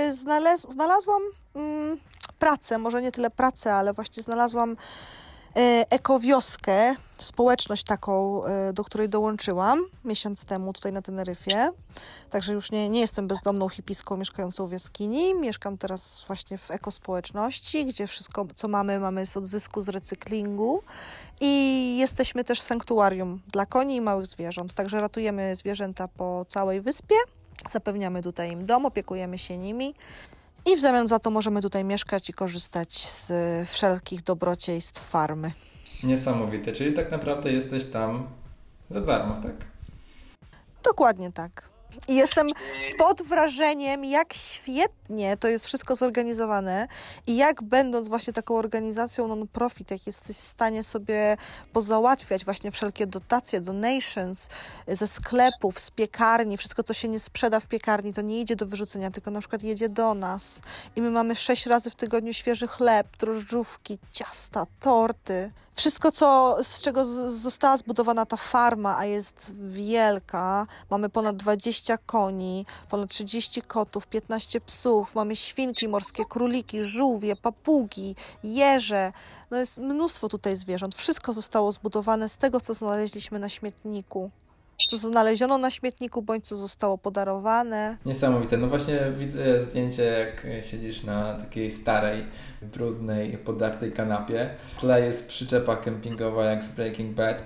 [0.10, 1.22] y, znalaz, znalazłam
[1.56, 1.98] mm,
[2.42, 4.76] pracę, może nie tyle pracę, ale właśnie znalazłam y,
[5.90, 11.72] ekowioskę, społeczność taką, y, do której dołączyłam miesiąc temu tutaj na Teneryfie.
[12.30, 15.36] Także już nie, nie jestem bezdomną hipiską mieszkającą w jaskini.
[15.36, 20.84] Mieszkam teraz właśnie w ekospołeczności, gdzie wszystko, co mamy, mamy z odzysku, z recyklingu.
[21.42, 24.74] I jesteśmy też sanktuarium dla koni i małych zwierząt.
[24.74, 27.16] Także ratujemy zwierzęta po całej wyspie.
[27.72, 29.96] Zapewniamy tutaj im dom, opiekujemy się nimi.
[30.66, 33.32] I w zamian za to możemy tutaj mieszkać i korzystać z
[33.70, 35.52] wszelkich dobrocieństw farmy.
[36.04, 38.28] Niesamowite, czyli tak naprawdę jesteś tam
[38.90, 39.54] za darmo, tak?
[40.84, 41.71] Dokładnie tak.
[42.08, 42.48] I jestem
[42.98, 46.88] pod wrażeniem, jak świetnie to jest wszystko zorganizowane
[47.28, 51.38] i jak będąc właśnie taką organizacją non-profit, jak jesteś w stanie sobie
[51.74, 54.50] pozałatwiać właśnie wszelkie dotacje, donations
[54.88, 58.66] ze sklepów, z piekarni, wszystko co się nie sprzeda w piekarni, to nie idzie do
[58.66, 60.62] wyrzucenia, tylko na przykład jedzie do nas.
[60.96, 65.52] I my mamy sześć razy w tygodniu świeży chleb, drożdżówki, ciasta, torty.
[65.76, 72.66] Wszystko, co, z czego została zbudowana ta farma, a jest wielka, mamy ponad 20 koni,
[72.90, 79.14] ponad 30 kotów, 15 psów, mamy świnki morskie, króliki, żółwie, papugi, jeże.
[79.52, 80.96] No jest mnóstwo tutaj zwierząt.
[80.96, 84.32] Wszystko zostało zbudowane z tego, co znaleźliśmy na śmietniku.
[84.90, 87.98] Co znaleziono na śmietniku, bądź co zostało podarowane.
[88.06, 88.58] Niesamowite.
[88.58, 92.26] No właśnie widzę zdjęcie, jak siedzisz na takiej starej,
[92.62, 94.50] brudnej, podartej kanapie.
[94.78, 97.44] W tle jest przyczepa kempingowa jak z Breaking Bad.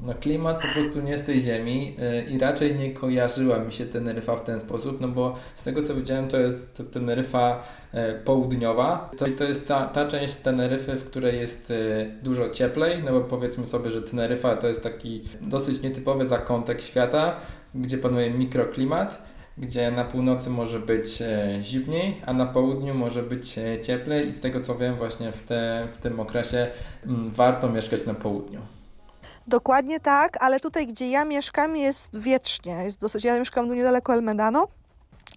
[0.00, 3.86] No klimat po prostu nie z tej ziemi yy, i raczej nie kojarzyła mi się
[3.86, 9.10] Teneryfa w ten sposób, no bo z tego co widziałem to jest Teneryfa e, południowa.
[9.18, 11.74] To, to jest ta, ta część Teneryfy, w której jest e,
[12.22, 17.36] dużo cieplej, no bo powiedzmy sobie, że Teneryfa to jest taki dosyć nietypowy zakątek świata,
[17.74, 19.28] gdzie panuje mikroklimat
[19.60, 24.40] gdzie na północy może być e, zimniej, a na południu może być cieplej i z
[24.40, 26.66] tego co wiem właśnie w, te, w tym okresie
[27.06, 28.77] mm, warto mieszkać na południu.
[29.48, 32.72] Dokładnie tak, ale tutaj, gdzie ja mieszkam, jest wietrznie.
[32.72, 33.24] Jest dosyć.
[33.24, 34.68] Ja mieszkam tu niedaleko El Medano.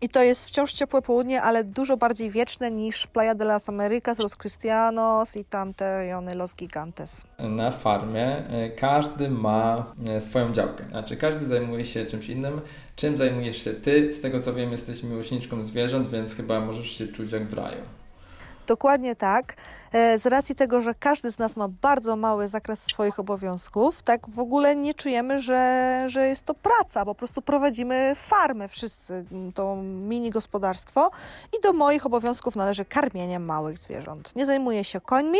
[0.02, 4.20] I to jest wciąż ciepłe południe, ale dużo bardziej wieczne niż Playa de las Americas,
[4.20, 7.24] Los Cristianos i tamte rejony Los Gigantes.
[7.40, 12.62] Na farmie e, każdy ma e, swoją działkę, znaczy każdy zajmuje się czymś innym.
[12.96, 14.14] Czym zajmujesz się ty?
[14.14, 17.82] Z tego co wiem jesteś miłośniczką zwierząt, więc chyba możesz się czuć jak w raju.
[18.72, 19.56] Dokładnie tak.
[19.92, 24.30] E, Z racji tego, że każdy z nas ma bardzo mały zakres swoich obowiązków, tak
[24.30, 27.06] w ogóle nie czujemy, że, że jest to praca.
[27.06, 31.12] Po prostu prowadzimy farmę wszyscy, to mini gospodarstwo
[31.58, 34.36] i do moich obowiązków należy karmienie małych zwierząt.
[34.36, 35.40] Nie zajmuję się końmi,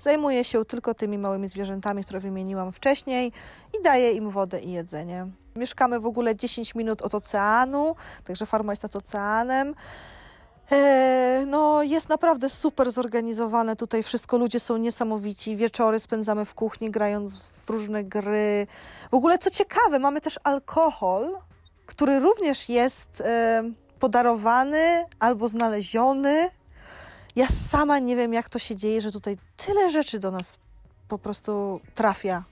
[0.00, 3.32] zajmuję się tylko tymi małymi zwierzętami, które wymieniłam wcześniej
[3.80, 5.26] i daję im wodę i jedzenie.
[5.56, 9.74] Mieszkamy w ogóle 10 minut od oceanu, także farma jest nad oceanem.
[10.72, 14.38] E, No, jest naprawdę super zorganizowane tutaj wszystko.
[14.38, 15.56] Ludzie są niesamowici.
[15.56, 18.66] Wieczory spędzamy w kuchni, grając w różne gry.
[19.10, 21.38] W ogóle, co ciekawe, mamy też alkohol,
[21.86, 23.62] który również jest e,
[23.98, 26.50] podarowany albo znaleziony.
[27.36, 30.58] Ja sama nie wiem, jak to się dzieje, że tutaj tyle rzeczy do nas
[31.08, 32.44] po prostu trafia.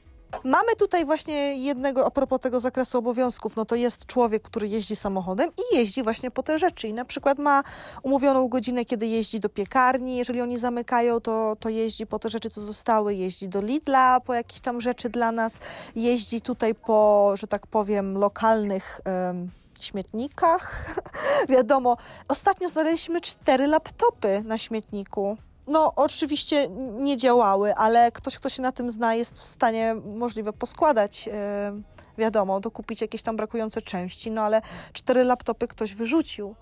[0.44, 4.96] Mamy tutaj właśnie jednego, a propos tego zakresu obowiązków, no to jest człowiek, który jeździ
[4.96, 6.88] samochodem i jeździ właśnie po te rzeczy.
[6.88, 7.62] I na przykład ma
[8.02, 12.50] umówioną godzinę, kiedy jeździ do piekarni, jeżeli oni zamykają, to, to jeździ po te rzeczy,
[12.50, 15.60] co zostały, jeździ do Lidla po jakieś tam rzeczy dla nas,
[15.96, 19.50] jeździ tutaj po, że tak powiem, lokalnych em,
[19.80, 20.94] śmietnikach.
[21.48, 21.96] Wiadomo,
[22.28, 25.36] ostatnio znaleźliśmy cztery laptopy na śmietniku.
[25.68, 30.52] No, oczywiście nie działały, ale ktoś, kto się na tym zna, jest w stanie możliwe
[30.52, 31.72] poskładać, e,
[32.18, 34.62] wiadomo, dokupić jakieś tam brakujące części, no ale
[34.92, 36.54] cztery laptopy ktoś wyrzucił.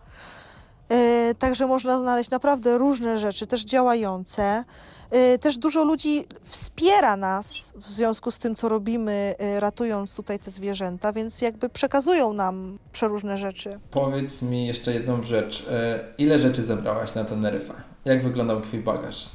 [0.88, 4.64] E, Także można znaleźć naprawdę różne rzeczy, też działające.
[5.10, 10.38] E, Też dużo ludzi wspiera nas w związku z tym, co robimy, e, ratując tutaj
[10.38, 13.80] te zwierzęta, więc jakby przekazują nam przeróżne rzeczy.
[13.90, 15.66] Powiedz mi jeszcze jedną rzecz.
[15.70, 17.74] E, Ile rzeczy zabrałaś na Teneryfę?
[18.06, 19.30] Jak wyglądał Twój bagaż?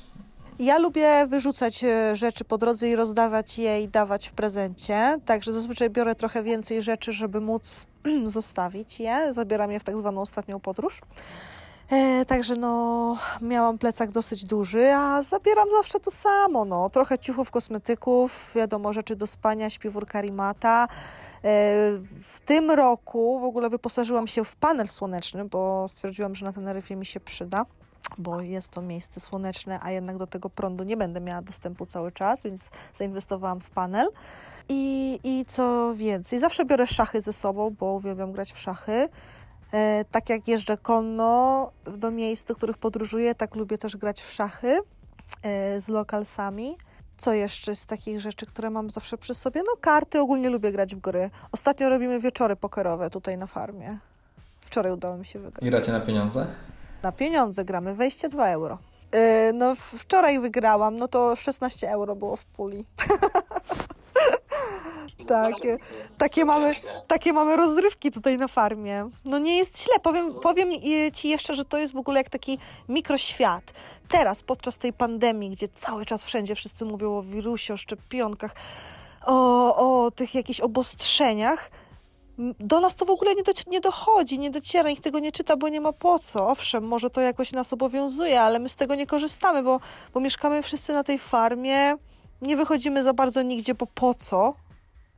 [0.59, 5.53] Ja lubię wyrzucać e, rzeczy po drodze i rozdawać je i dawać w prezencie, także
[5.53, 7.87] zazwyczaj biorę trochę więcej rzeczy, żeby móc
[8.25, 9.33] zostawić je.
[9.33, 11.01] Zabieram je w tak zwaną ostatnią podróż.
[11.91, 16.65] E, także no, miałam plecak dosyć duży, a zabieram zawsze to samo.
[16.65, 16.89] No.
[16.89, 20.83] Trochę ciuchów, kosmetyków, wiadomo, rzeczy do spania, śpiwór karimata.
[20.83, 20.87] E,
[22.23, 26.95] w tym roku w ogóle wyposażyłam się w panel słoneczny, bo stwierdziłam, że na Teneryfie
[26.95, 27.65] mi się przyda
[28.17, 32.11] bo jest to miejsce słoneczne, a jednak do tego prądu nie będę miała dostępu cały
[32.11, 32.61] czas, więc
[32.95, 34.09] zainwestowałam w panel.
[34.69, 39.09] I, I co więcej, zawsze biorę szachy ze sobą, bo uwielbiam grać w szachy.
[39.73, 44.31] E, tak jak jeżdżę konno do miejsc, do których podróżuję, tak lubię też grać w
[44.31, 44.79] szachy
[45.43, 46.77] e, z lokalsami.
[47.17, 49.61] Co jeszcze z takich rzeczy, które mam zawsze przy sobie?
[49.61, 51.29] No karty, ogólnie lubię grać w gry.
[51.51, 53.97] Ostatnio robimy wieczory pokerowe tutaj na farmie.
[54.61, 55.63] Wczoraj udało mi się wygrać.
[55.67, 56.47] I gracie na pieniądze?
[57.03, 58.77] Na pieniądze gramy, wejście 2 euro.
[59.13, 59.19] Yy,
[59.53, 62.85] no wczoraj wygrałam, no to 16 euro było w puli.
[65.27, 65.77] takie,
[66.17, 66.73] takie, mamy,
[67.07, 69.09] takie mamy rozrywki tutaj na farmie.
[69.25, 72.29] No nie jest źle, powiem, powiem y, Ci jeszcze, że to jest w ogóle jak
[72.29, 72.57] taki
[72.89, 73.63] mikroświat.
[74.07, 78.55] Teraz, podczas tej pandemii, gdzie cały czas wszędzie wszyscy mówią o wirusie, o szczepionkach,
[79.25, 81.71] o, o tych jakichś obostrzeniach,
[82.59, 85.57] do nas to w ogóle nie, doci- nie dochodzi, nie dociera, nikt tego nie czyta,
[85.57, 86.49] bo nie ma po co.
[86.49, 89.79] Owszem, może to jakoś nas obowiązuje, ale my z tego nie korzystamy, bo,
[90.13, 91.95] bo mieszkamy wszyscy na tej farmie,
[92.41, 94.53] nie wychodzimy za bardzo nigdzie, bo po co?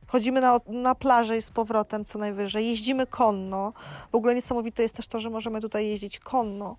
[0.08, 3.72] Chodzimy na, na plażę i z powrotem co najwyżej, jeździmy konno.
[4.12, 6.76] W ogóle niesamowite jest też to, że możemy tutaj jeździć konno.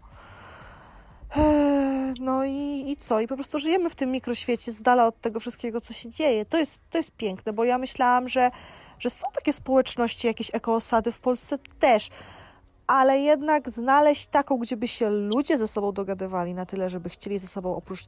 [1.35, 1.75] Eee,
[2.19, 3.19] No i, i co?
[3.19, 6.45] I po prostu żyjemy w tym mikroświecie z dala od tego wszystkiego, co się dzieje.
[6.45, 8.51] To jest, to jest piękne, bo ja myślałam, że,
[9.05, 12.09] że są takie społeczności, jakieś ekoosady w Polsce też,
[12.87, 17.39] ale jednak znaleźć taką, gdzie by się ludzie ze sobą dogadywali na tyle, żeby chcieli
[17.39, 18.05] ze sobą oprócz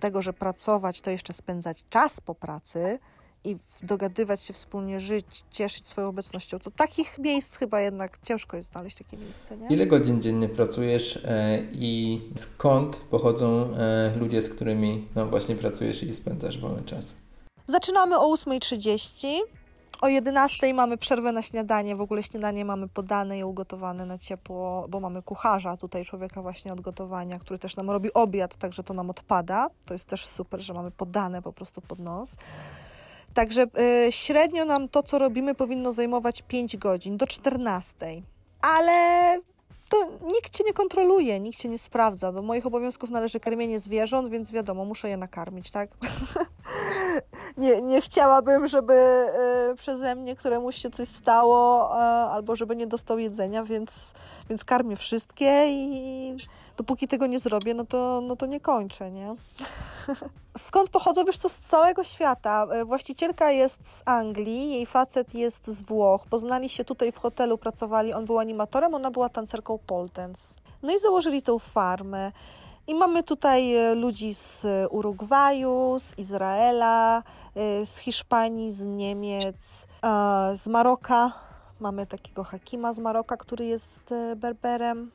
[0.00, 2.98] tego, że pracować, to jeszcze spędzać czas po pracy
[3.44, 8.72] i dogadywać się, wspólnie żyć, cieszyć swoją obecnością, to takich miejsc chyba jednak ciężko jest
[8.72, 9.68] znaleźć takie miejsce, nie?
[9.68, 16.02] Ile godzin dziennie pracujesz e, i skąd pochodzą e, ludzie, z którymi no, właśnie pracujesz
[16.02, 17.14] i spędzasz wolny czas?
[17.66, 19.26] Zaczynamy o 8.30.
[20.00, 21.96] O 11.00 mamy przerwę na śniadanie.
[21.96, 26.72] W ogóle śniadanie mamy podane i ugotowane na ciepło, bo mamy kucharza tutaj, człowieka właśnie
[26.72, 29.70] od gotowania, który też nam robi obiad, także to nam odpada.
[29.84, 32.36] To jest też super, że mamy podane po prostu pod nos.
[33.34, 33.66] Także
[34.06, 38.22] y, średnio nam to, co robimy, powinno zajmować 5 godzin do 14.00.
[38.62, 39.38] Ale
[39.88, 39.96] to
[40.34, 42.32] nikt cię nie kontroluje, nikt cię nie sprawdza.
[42.32, 45.90] Do moich obowiązków należy karmienie zwierząt, więc wiadomo, muszę je nakarmić, tak?
[47.56, 52.00] nie, nie chciałabym, żeby e, przeze mnie któremuś się coś stało, e,
[52.30, 54.12] albo żeby nie dostał jedzenia, więc,
[54.50, 56.36] więc karmię wszystkie i
[56.76, 59.34] dopóki tego nie zrobię, no to, no to nie kończę, nie?
[60.58, 61.24] Skąd pochodzą?
[61.24, 62.66] Wiesz co, z całego świata.
[62.70, 66.26] E, Właścicielka jest z Anglii, jej facet jest z Włoch.
[66.30, 68.12] Poznali się tutaj w hotelu, pracowali.
[68.12, 70.42] On był animatorem, ona była tancerką pole dance.
[70.82, 72.32] No i założyli tą farmę.
[72.88, 77.22] I mamy tutaj e, ludzi z e, Urugwaju, z Izraela,
[77.54, 79.86] e, z Hiszpanii, z Niemiec,
[80.54, 81.32] z Maroka.
[81.80, 85.10] Mamy takiego Hakima z Maroka, który jest Berberem.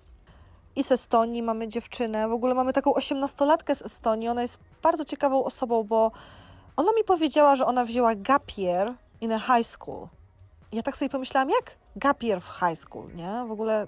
[0.76, 2.28] I z Estonii mamy dziewczynę.
[2.28, 4.30] W ogóle mamy taką osiemnastolatkę z Estonii.
[4.30, 6.12] Ona jest bardzo ciekawą osobą, bo
[6.78, 10.08] ona mi powiedziała, że ona wzięła gap year in a high school.
[10.72, 13.46] Ja tak sobie pomyślałam, jak gap year w high school, nie?
[13.48, 13.88] W ogóle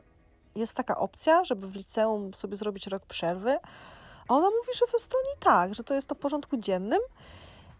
[0.56, 3.58] jest taka opcja, żeby w liceum sobie zrobić rok przerwy.
[4.28, 7.00] A ona mówi, że w Estonii tak, że to jest na porządku dziennym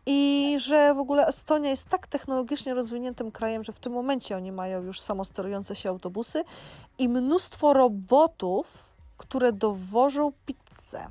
[0.06, 4.52] i że w ogóle Estonia jest tak technologicznie rozwiniętym krajem, że w tym momencie oni
[4.52, 6.44] mają już samosterujące się autobusy
[6.98, 8.68] i mnóstwo robotów,
[9.18, 11.08] które dowożą pizzę.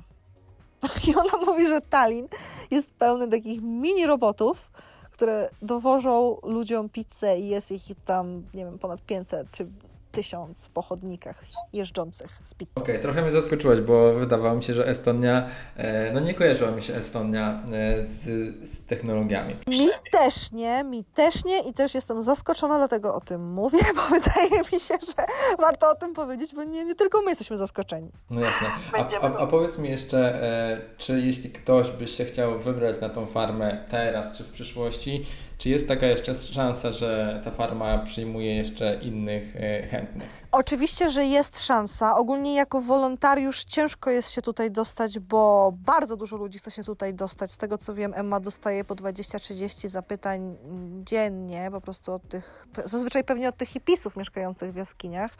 [1.07, 2.27] I ona mówi, że Tallinn
[2.71, 4.71] jest pełny takich mini robotów,
[5.11, 9.67] które dowożą ludziom pizzę i jest ich tam, nie wiem, ponad 500 czy
[10.15, 11.43] 1000 po chodnikach
[11.73, 12.71] jeżdżących z pizzą.
[12.75, 16.81] Okej, trochę mnie zaskoczyłaś, bo wydawało mi się, że Estonia, e, no nie kojarzyła mi
[16.81, 18.23] się Estonia e, z,
[18.69, 19.55] z technologiami.
[19.67, 24.01] Mi też nie, mi też nie i też jestem zaskoczona, dlatego o tym mówię, bo
[24.19, 25.25] wydaje mi się, że
[25.57, 28.11] warto o tym powiedzieć, bo nie, nie tylko my jesteśmy zaskoczeni.
[28.29, 28.67] No jasne.
[28.93, 33.09] A, a, a powiedz mi jeszcze, e, czy jeśli ktoś by się chciał wybrać na
[33.09, 35.25] tą farmę teraz czy w przyszłości,
[35.57, 40.29] czy jest taka jeszcze szansa, że ta farma przyjmuje jeszcze innych e, chętnych?
[40.51, 42.17] Oczywiście, że jest szansa.
[42.17, 47.13] Ogólnie jako wolontariusz ciężko jest się tutaj dostać, bo bardzo dużo ludzi chce się tutaj
[47.13, 47.51] dostać.
[47.51, 50.57] Z tego co wiem, Emma dostaje po 20-30 zapytań
[51.03, 55.31] dziennie, po prostu od tych, zazwyczaj pewnie od tych hipisów mieszkających w jaskiniach,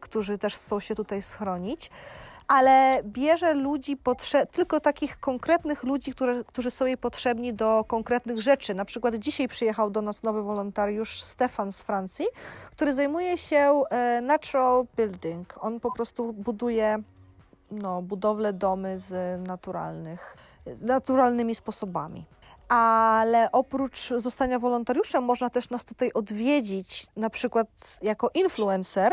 [0.00, 1.90] którzy też chcą się tutaj schronić.
[2.48, 8.42] Ale bierze ludzi, potrze- tylko takich konkretnych ludzi, które, którzy są jej potrzebni do konkretnych
[8.42, 8.74] rzeczy.
[8.74, 12.26] Na przykład dzisiaj przyjechał do nas nowy wolontariusz Stefan z Francji,
[12.70, 15.54] który zajmuje się e, natural building.
[15.60, 16.98] On po prostu buduje
[17.70, 20.36] no, budowlę domy z naturalnych,
[20.80, 22.24] naturalnymi sposobami.
[22.68, 27.66] Ale oprócz zostania wolontariuszem można też nas tutaj odwiedzić, na przykład
[28.02, 29.12] jako influencer.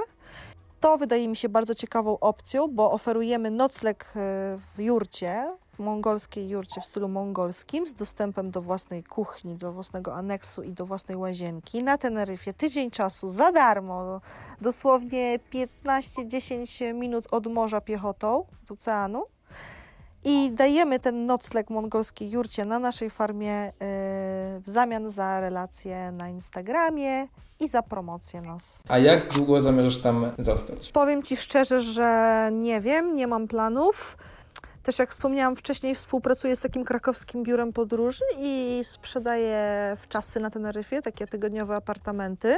[0.84, 4.10] To wydaje mi się bardzo ciekawą opcją, bo oferujemy nocleg e,
[4.76, 10.16] w jurcie, w mongolskiej jurcie w stylu mongolskim, z dostępem do własnej kuchni, do własnego
[10.16, 12.54] aneksu i do własnej łazienki na Teneryfie.
[12.54, 14.22] Tydzień czasu za darmo,
[14.62, 15.40] dosłownie
[15.86, 19.24] 15-10 minut od morza piechotą do oceanu.
[20.26, 23.72] I dajemy ten nocleg mongolskiej jurcie na naszej farmie e,
[24.60, 27.28] w zamian za relacje na Instagramie
[27.60, 28.84] i za promocję nas.
[28.90, 30.92] A jak długo zamierzasz tam zostać?
[30.92, 34.18] Powiem Ci szczerze, że nie wiem, nie mam planów.
[34.84, 39.58] Też jak wspomniałam wcześniej, współpracuję z takim krakowskim biurem podróży i sprzedaję
[40.00, 42.58] w czasy na Teneryfie takie tygodniowe apartamenty.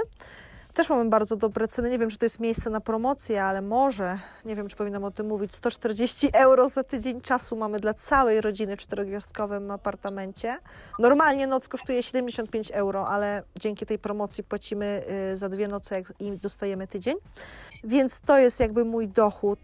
[0.75, 1.89] Też mamy bardzo dobre ceny.
[1.89, 5.11] Nie wiem, czy to jest miejsce na promocję, ale może, nie wiem, czy powinnam o
[5.11, 10.57] tym mówić, 140 euro za tydzień czasu mamy dla całej rodziny w czterogwiazdkowym apartamencie.
[10.99, 15.03] Normalnie noc kosztuje 75 euro, ale dzięki tej promocji płacimy
[15.33, 17.15] y, za dwie noce i dostajemy tydzień.
[17.83, 19.59] Więc to jest jakby mój dochód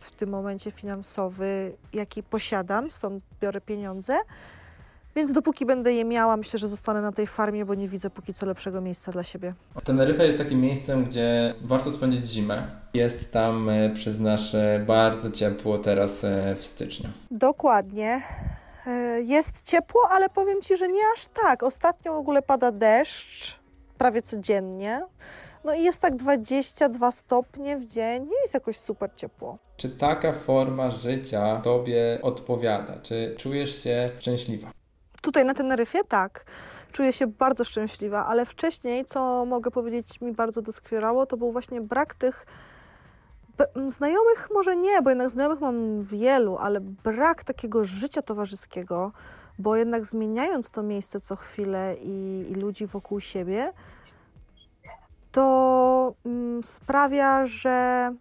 [0.00, 4.18] w tym momencie finansowy, jaki posiadam, stąd biorę pieniądze.
[5.16, 8.34] Więc dopóki będę je miała, myślę, że zostanę na tej farmie, bo nie widzę póki
[8.34, 9.54] co lepszego miejsca dla siebie.
[9.84, 12.70] Teneryfa jest takim miejscem, gdzie warto spędzić zimę.
[12.94, 17.08] Jest tam e, przez nasze bardzo ciepło teraz e, w styczniu.
[17.30, 18.22] Dokładnie.
[18.86, 21.62] E, Jest ciepło, ale powiem Ci, że nie aż tak.
[21.62, 23.56] Ostatnio w ogóle pada deszcz
[23.98, 25.02] prawie codziennie.
[25.64, 28.22] No i jest tak 22 stopnie w dzień.
[28.22, 29.58] Nie jest jakoś super ciepło.
[29.76, 32.98] Czy taka forma życia Tobie odpowiada?
[33.02, 34.70] Czy czujesz się szczęśliwa?
[35.22, 36.44] Tutaj na Teneryfie tak.
[36.92, 41.80] Czuję się bardzo szczęśliwa, ale wcześniej, co mogę powiedzieć, mi bardzo doskwierało, to był właśnie
[41.80, 42.46] brak tych
[43.88, 49.12] znajomych, może nie, bo jednak znajomych mam wielu, ale brak takiego życia towarzyskiego,
[49.58, 53.72] bo jednak zmieniając to miejsce co chwilę i, i ludzi wokół siebie,
[55.32, 58.14] to mm, sprawia, że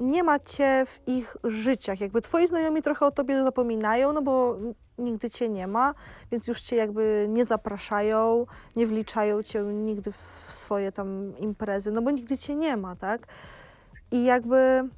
[0.00, 2.00] nie ma cię w ich życiach.
[2.00, 4.56] Jakby twoi znajomi trochę o tobie zapominają, no bo
[4.98, 5.94] nigdy cię nie ma,
[6.32, 8.46] więc już cię jakby nie zapraszają,
[8.76, 13.26] nie wliczają cię nigdy w swoje tam imprezy, no bo nigdy cię nie ma, tak?
[14.10, 14.88] I jakby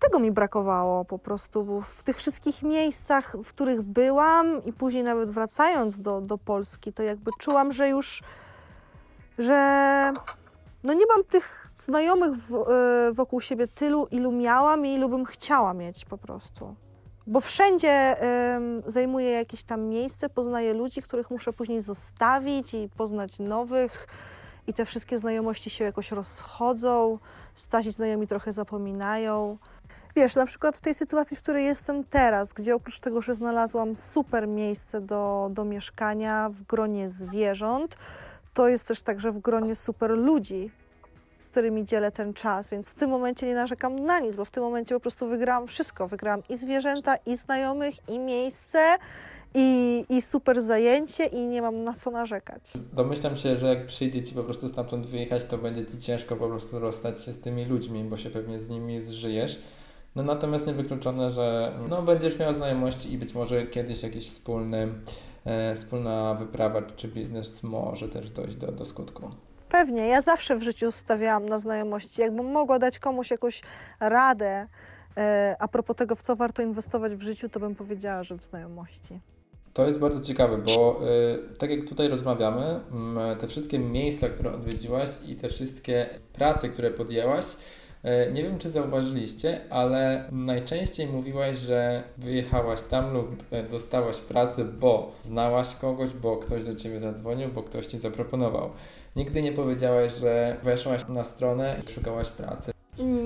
[0.00, 5.02] tego mi brakowało po prostu, bo w tych wszystkich miejscach, w których byłam i później
[5.02, 8.22] nawet wracając do, do Polski, to jakby czułam, że już,
[9.38, 10.12] że
[10.84, 15.24] no nie mam tych znajomych w, e, wokół siebie tylu, ilu miałam i ilu bym
[15.24, 16.74] chciała mieć po prostu.
[17.26, 23.38] Bo wszędzie em, zajmuję jakieś tam miejsce, poznaję ludzi, których muszę później zostawić i poznać
[23.38, 24.06] nowych.
[24.66, 27.18] I te wszystkie znajomości się jakoś rozchodzą,
[27.54, 29.58] stasi znajomi trochę zapominają.
[30.16, 33.96] Wiesz, na przykład w tej sytuacji, w której jestem teraz, gdzie oprócz tego, że znalazłam
[33.96, 37.96] super miejsce do, do mieszkania w gronie zwierząt,
[38.52, 40.70] to jest też także w gronie super ludzi,
[41.38, 44.50] z którymi dzielę ten czas, więc w tym momencie nie narzekam na nic, bo w
[44.50, 46.08] tym momencie po prostu wygrałam wszystko.
[46.08, 48.96] Wygrałam i zwierzęta, i znajomych, i miejsce,
[49.54, 52.62] i, i super zajęcie, i nie mam na co narzekać.
[52.92, 56.48] Domyślam się, że jak przyjdzie ci po prostu stamtąd wyjechać, to będzie ci ciężko po
[56.48, 59.60] prostu rozstać się z tymi ludźmi, bo się pewnie z nimi zżyjesz.
[60.16, 64.88] No natomiast niewykluczone, że no, będziesz miał znajomości i być może kiedyś jakiś wspólny,
[65.44, 69.30] e, wspólna wyprawa czy biznes może też dojść do, do skutku.
[69.74, 72.20] Pewnie, ja zawsze w życiu stawiałam na znajomości.
[72.20, 73.62] Jakbym mogła dać komuś jakąś
[74.00, 74.66] radę
[75.16, 78.44] e, a propos tego, w co warto inwestować w życiu, to bym powiedziała, że w
[78.44, 79.20] znajomości.
[79.72, 81.00] To jest bardzo ciekawe, bo
[81.52, 86.68] y, tak jak tutaj rozmawiamy, mm, te wszystkie miejsca, które odwiedziłaś i te wszystkie prace,
[86.68, 87.44] które podjęłaś,
[88.04, 94.64] y, nie wiem czy zauważyliście, ale najczęściej mówiłaś, że wyjechałaś tam lub y, dostałaś pracę,
[94.64, 98.70] bo znałaś kogoś, bo ktoś do ciebie zadzwonił, bo ktoś ci zaproponował.
[99.16, 102.72] Nigdy nie powiedziałaś, że weszłaś na stronę i szukałaś pracy.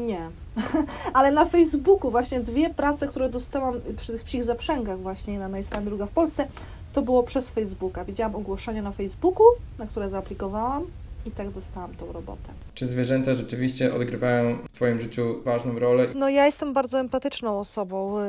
[0.07, 0.31] Nie.
[1.15, 5.85] Ale na Facebooku właśnie dwie prace, które dostałam przy tych psich zaprzęgach właśnie na Najstan
[5.85, 6.49] druga w Polsce,
[6.93, 8.05] to było przez Facebooka.
[8.05, 9.47] Widziałam ogłoszenie na Facebooku,
[9.79, 10.87] na które zaaplikowałam
[11.27, 12.53] i tak dostałam tą robotę.
[12.75, 16.07] Czy zwierzęta rzeczywiście odgrywają w Twoim życiu ważną rolę?
[16.15, 18.23] No ja jestem bardzo empatyczną osobą y,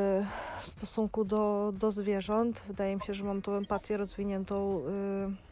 [0.62, 2.64] w stosunku do, do zwierząt.
[2.68, 5.49] Wydaje mi się, że mam tą empatię rozwiniętą y,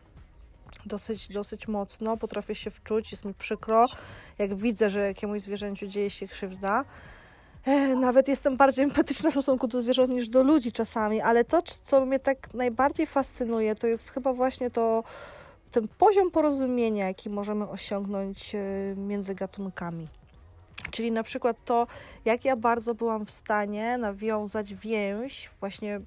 [0.85, 2.17] dosyć, dosyć mocno.
[2.17, 3.85] Potrafię się wczuć, jest mi przykro,
[4.37, 6.85] jak widzę, że jakiemuś zwierzęciu dzieje się krzywda.
[7.65, 11.61] E, Nawet jestem bardziej empatyczna w stosunku do zwierząt niż do ludzi czasami, ale to,
[11.61, 15.03] co mnie tak najbardziej fascynuje, to jest chyba właśnie to,
[15.71, 18.59] ten poziom porozumienia, jaki możemy osiągnąć e,
[18.95, 20.07] między gatunkami.
[20.91, 21.87] Czyli na przykład to,
[22.25, 26.01] jak ja bardzo byłam w stanie nawiązać więź, właśnie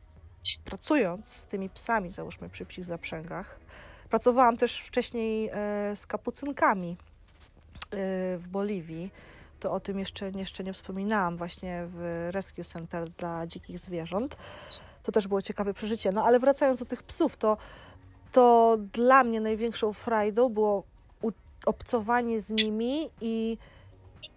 [0.64, 3.60] pracując z tymi psami, załóżmy przy psich zaprzęgach.
[4.10, 6.96] Pracowałam też wcześniej e, z kapucynkami e,
[8.38, 9.10] w Boliwii.
[9.60, 14.36] To o tym jeszcze, jeszcze nie wspominałam, właśnie w Rescue Center dla dzikich zwierząt.
[15.02, 16.12] To też było ciekawe przeżycie.
[16.12, 17.56] No ale wracając do tych psów, to,
[18.32, 20.84] to dla mnie największą frajdą było
[21.66, 23.58] obcowanie z nimi i,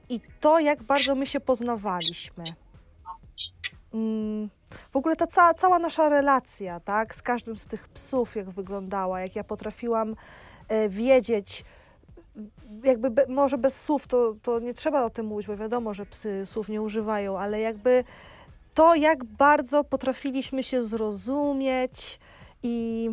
[0.10, 2.44] i to, jak bardzo my się poznawaliśmy.
[3.94, 4.50] Mm,
[4.92, 9.22] w ogóle ta cała, cała nasza relacja, tak, z każdym z tych psów, jak wyglądała,
[9.22, 10.16] jak ja potrafiłam
[10.68, 11.66] e, wiedzieć,
[12.84, 16.06] jakby be, może bez słów to, to nie trzeba o tym mówić, bo wiadomo, że
[16.06, 18.04] psy słów nie używają, ale jakby
[18.74, 22.20] to, jak bardzo potrafiliśmy się zrozumieć
[22.64, 23.10] i,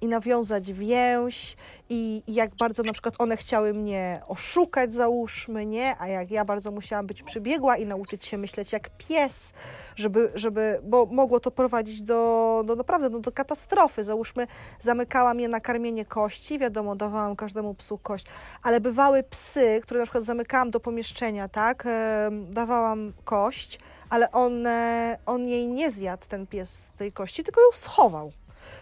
[0.00, 1.56] i nawiązać więź,
[1.88, 5.96] i, jak bardzo na przykład one chciały mnie oszukać, załóżmy, nie?
[5.98, 9.52] A jak ja bardzo musiałam być przybiegła i nauczyć się myśleć jak pies,
[9.96, 14.04] żeby, żeby bo mogło to prowadzić do, do naprawdę no, do katastrofy.
[14.04, 14.46] Załóżmy,
[14.80, 18.26] zamykałam je na karmienie kości, wiadomo, dawałam każdemu psu kość,
[18.62, 21.88] ale bywały psy, które na przykład zamykałam do pomieszczenia, tak,
[22.50, 23.78] dawałam kość,
[24.10, 24.66] ale on,
[25.26, 28.32] on jej nie zjadł, ten pies, tej kości, tylko ją schował.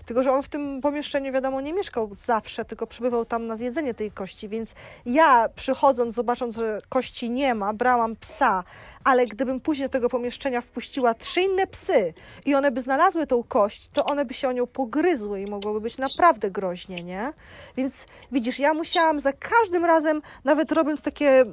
[0.06, 3.94] Tylko, że on w tym pomieszczeniu, wiadomo, nie mieszkał zawsze, tylko przybywał tam na zjedzenie
[3.94, 4.70] tej kości, więc
[5.06, 8.64] ja przychodząc, zobacząc, że kości nie ma, brałam psa,
[9.04, 12.14] ale gdybym później do tego pomieszczenia wpuściła trzy inne psy
[12.46, 15.80] i one by znalazły tą kość, to one by się o nią pogryzły i mogłoby
[15.80, 17.32] być naprawdę groźnie, nie?
[17.76, 21.44] Więc widzisz, ja musiałam za każdym razem, nawet robiąc takie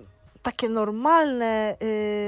[0.45, 1.77] takie normalne,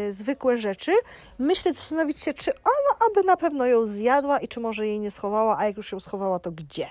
[0.06, 0.92] yy, zwykłe rzeczy,
[1.40, 5.12] myśleć, zastanowić się, czy ona aby na pewno ją zjadła i czy może jej nie
[5.12, 6.88] schowała, a jak już ją schowała, to gdzie?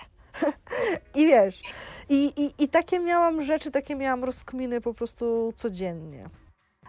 [1.21, 1.63] I wiesz,
[2.09, 6.25] i, i, i takie miałam rzeczy, takie miałam rozkminy po prostu codziennie.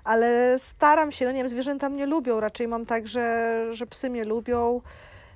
[0.03, 4.09] Ale staram się, no nie wiem, zwierzęta mnie lubią, raczej mam tak, że, że psy
[4.09, 4.81] mnie lubią.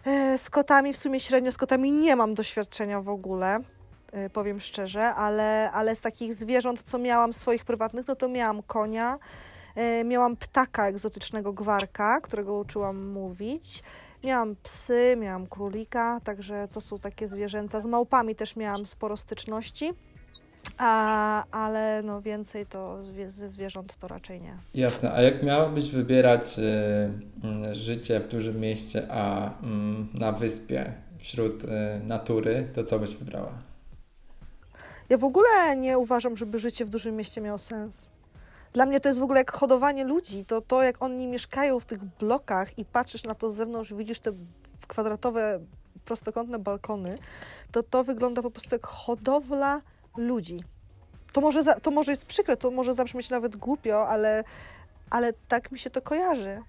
[0.06, 3.60] E, Z kotami w sumie średnio, z kotami nie mam doświadczenia w ogóle,
[4.34, 9.20] powiem szczerze, ale, ale z takich zwierząt, co miałam swoich prywatnych, no to miałam konia,
[9.76, 13.84] e, miałam ptaka egzotycznego gwarka, którego uczyłam mówić.
[14.24, 17.82] Miałam psy, miałam królika, także to są takie zwierzęta.
[17.82, 19.94] Z małpami też miałam sporo styczności,
[20.78, 24.58] a, ale no więcej to zwie, ze zwierząt to raczej nie.
[24.76, 26.64] Jasne, a jak miałabyś wybierać y,
[27.44, 31.68] mm, życie w dużym mieście, a mm, na wyspie wśród y,
[32.08, 33.71] natury, to co byś wybrała?
[35.12, 38.06] Ja w ogóle nie uważam, żeby życie w dużym mieście miało sens.
[38.74, 40.46] Dla mnie to jest w ogóle jak hodowanie ludzi.
[40.46, 44.20] To to, jak oni mieszkają w tych blokach i patrzysz na to z zewnątrz, widzisz
[44.20, 44.32] te
[44.88, 45.60] kwadratowe,
[46.06, 47.16] prostokątne balkony,
[47.72, 49.82] to to wygląda po prostu jak hodowla
[50.18, 50.60] ludzi.
[51.34, 54.44] To może, za, to może jest przykre, to może zabrzmieć nawet głupio, ale,
[55.10, 56.60] ale tak mi się to kojarzy.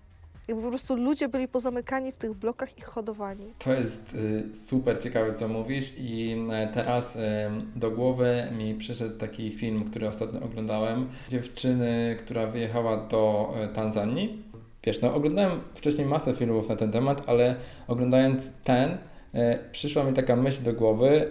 [0.49, 3.55] Jakby po prostu ludzie byli pozamykani w tych blokach i hodowani.
[3.59, 6.37] To jest y, super ciekawe, co mówisz i
[6.71, 7.21] y, teraz y,
[7.77, 11.09] do głowy mi przyszedł taki film, który ostatnio oglądałem.
[11.29, 14.43] Dziewczyny, która wyjechała do y, Tanzanii.
[14.85, 17.55] Wiesz, no oglądałem wcześniej masę filmów na ten temat, ale
[17.89, 18.99] oglądając ten,
[19.73, 21.31] przyszła mi taka myśl do głowy,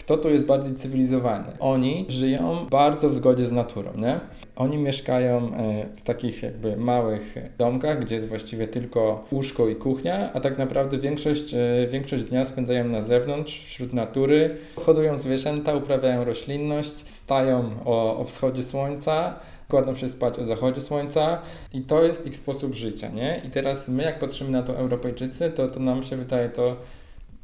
[0.00, 1.52] kto tu jest bardziej cywilizowany.
[1.58, 4.20] Oni żyją bardzo w zgodzie z naturą, nie?
[4.56, 10.32] Oni mieszkają e, w takich jakby małych domkach, gdzie jest właściwie tylko łóżko i kuchnia,
[10.32, 16.24] a tak naprawdę większość, e, większość dnia spędzają na zewnątrz, wśród natury, hodują zwierzęta, uprawiają
[16.24, 19.34] roślinność, stają o, o wschodzie słońca,
[19.68, 21.38] kładą się spać o zachodzie słońca
[21.74, 23.42] i to jest ich sposób życia, nie?
[23.44, 26.76] I teraz my jak patrzymy na to Europejczycy, to, to nam się wydaje to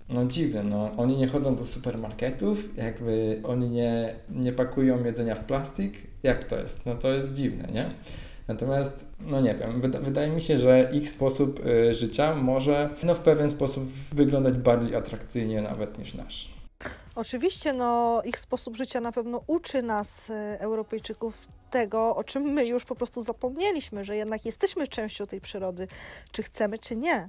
[0.09, 0.91] no dziwne, no.
[0.97, 5.95] Oni nie chodzą do supermarketów, jakby oni nie, nie pakują jedzenia w plastik.
[6.23, 6.87] Jak to jest?
[6.87, 7.91] No to jest dziwne, nie?
[8.49, 13.15] Natomiast, no nie wiem, wyda wydaje mi się, że ich sposób y, życia może no,
[13.15, 16.57] w pewien sposób wyglądać bardziej atrakcyjnie nawet niż nasz.
[17.15, 21.35] Oczywiście, no, ich sposób życia na pewno uczy nas, e, Europejczyków,
[21.71, 25.89] tego, o czym my już po prostu zapomnieliśmy, że jednak jesteśmy częścią tej przyrody,
[26.33, 27.29] czy chcemy, czy nie.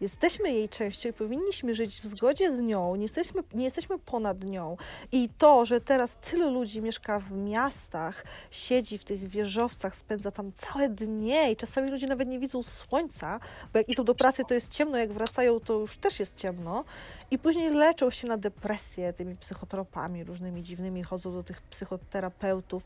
[0.00, 4.44] Jesteśmy jej częścią i powinniśmy żyć w zgodzie z nią, nie jesteśmy, nie jesteśmy ponad
[4.44, 4.76] nią.
[5.12, 10.52] I to, że teraz tylu ludzi mieszka w miastach, siedzi w tych wieżowcach, spędza tam
[10.56, 13.40] całe dnie i czasami ludzie nawet nie widzą słońca,
[13.72, 16.84] bo jak idą do pracy, to jest ciemno, jak wracają, to już też jest ciemno.
[17.30, 22.82] I później leczą się na depresję tymi psychotropami różnymi dziwnymi, chodzą do tych psychoterapeutów.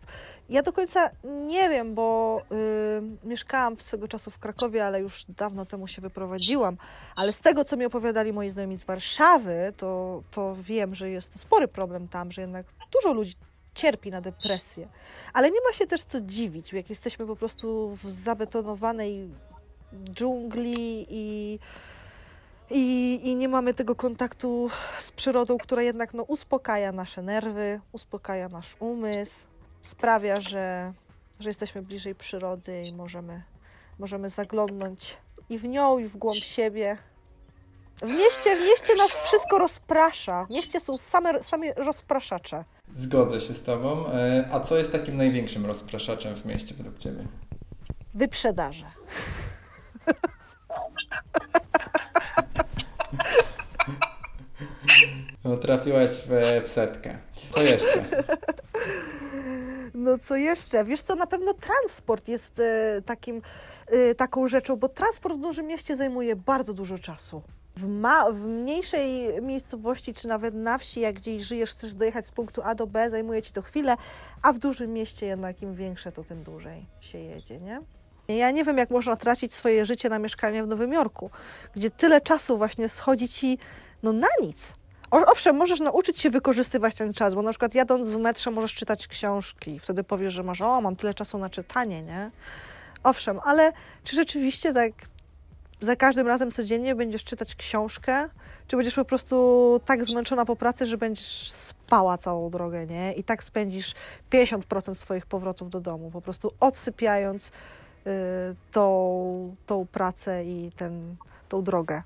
[0.48, 2.40] Ja do końca nie wiem, bo
[3.24, 6.76] y, mieszkałam swego czasu w Krakowie, ale już dawno temu się wyprowadziłam.
[7.16, 11.32] Ale z tego, co mi opowiadali moi znajomi z Warszawy, to, to wiem, że jest
[11.32, 13.34] to spory problem tam, że jednak dużo ludzi
[13.74, 14.88] cierpi na depresję.
[15.32, 19.30] Ale nie ma się też co dziwić, jak jesteśmy po prostu w zabetonowanej
[20.04, 21.58] dżungli i
[22.70, 28.48] i, i nie mamy tego kontaktu z przyrodą, która jednak no, uspokaja nasze nerwy, uspokaja
[28.48, 29.34] nasz umysł,
[29.82, 30.92] sprawia, że,
[31.40, 33.42] że jesteśmy bliżej przyrody i możemy,
[33.98, 35.16] możemy zaglądnąć
[35.50, 36.98] i w nią, i w głąb siebie.
[38.02, 40.44] W mieście, w mieście nas wszystko rozprasza.
[40.44, 42.64] W mieście są same, same rozpraszacze.
[42.94, 44.06] Zgodzę się z Tobą.
[44.06, 47.24] E, a co jest takim największym rozpraszaczem w mieście według Ciebie?
[48.14, 48.86] Wyprzedaże.
[55.44, 57.18] No, trafiłaś w, w setkę.
[57.48, 58.04] Co jeszcze?
[59.94, 60.84] No co jeszcze?
[60.84, 63.42] Wiesz co, na pewno transport jest e, takim,
[63.86, 67.42] e, taką rzeczą, bo transport w dużym mieście zajmuje bardzo dużo czasu.
[67.76, 72.30] W, ma, w mniejszej miejscowości, czy nawet na wsi, jak gdzieś żyjesz, chcesz dojechać z
[72.30, 73.96] punktu A do B, zajmuje ci to chwilę,
[74.42, 77.80] a w dużym mieście jednak im większe, to tym dłużej się jedzie, nie?
[78.36, 81.30] Ja nie wiem, jak można tracić swoje życie na mieszkanie w Nowym Jorku,
[81.76, 83.58] gdzie tyle czasu właśnie schodzi ci
[84.02, 84.72] no, na nic.
[85.10, 89.08] Owszem, możesz nauczyć się wykorzystywać ten czas, bo na przykład jadąc w metrze możesz czytać
[89.08, 89.78] książki.
[89.78, 92.30] Wtedy powiesz, że masz, o, mam tyle czasu na czytanie, nie?
[93.02, 93.72] Owszem, ale
[94.04, 94.92] czy rzeczywiście tak
[95.80, 98.28] za każdym razem codziennie będziesz czytać książkę?
[98.66, 103.12] Czy będziesz po prostu tak zmęczona po pracy, że będziesz spała całą drogę, nie?
[103.12, 103.94] I tak spędzisz
[104.32, 107.52] 50% swoich powrotów do domu, po prostu odsypiając
[108.72, 111.16] tą, tą pracę i ten,
[111.48, 112.02] tą drogę.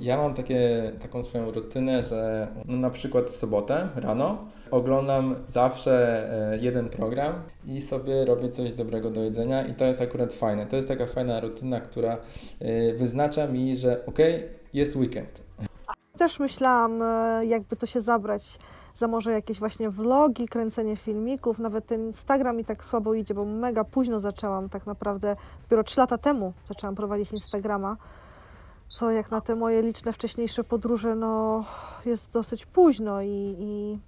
[0.00, 4.38] Ja mam takie, taką swoją rutynę, że no, na przykład w sobotę rano
[4.70, 10.00] oglądam zawsze e, jeden program i sobie robię coś dobrego do jedzenia i to jest
[10.00, 10.66] akurat fajne.
[10.66, 12.18] To jest taka fajna rutyna, która
[12.60, 15.42] e, wyznacza mi, że okej, jest weekend.
[16.18, 18.58] Też myślałam, e, jakby to się zabrać
[19.00, 21.58] za może jakieś właśnie vlogi, kręcenie filmików.
[21.58, 25.36] Nawet ten Instagram mi tak słabo idzie, bo mega późno zaczęłam tak naprawdę.
[25.62, 27.96] Dopiero 3 lata temu zaczęłam prowadzić Instagrama.
[28.88, 31.64] Co jak na te moje liczne wcześniejsze podróże, no
[32.04, 33.98] jest dosyć późno i, i,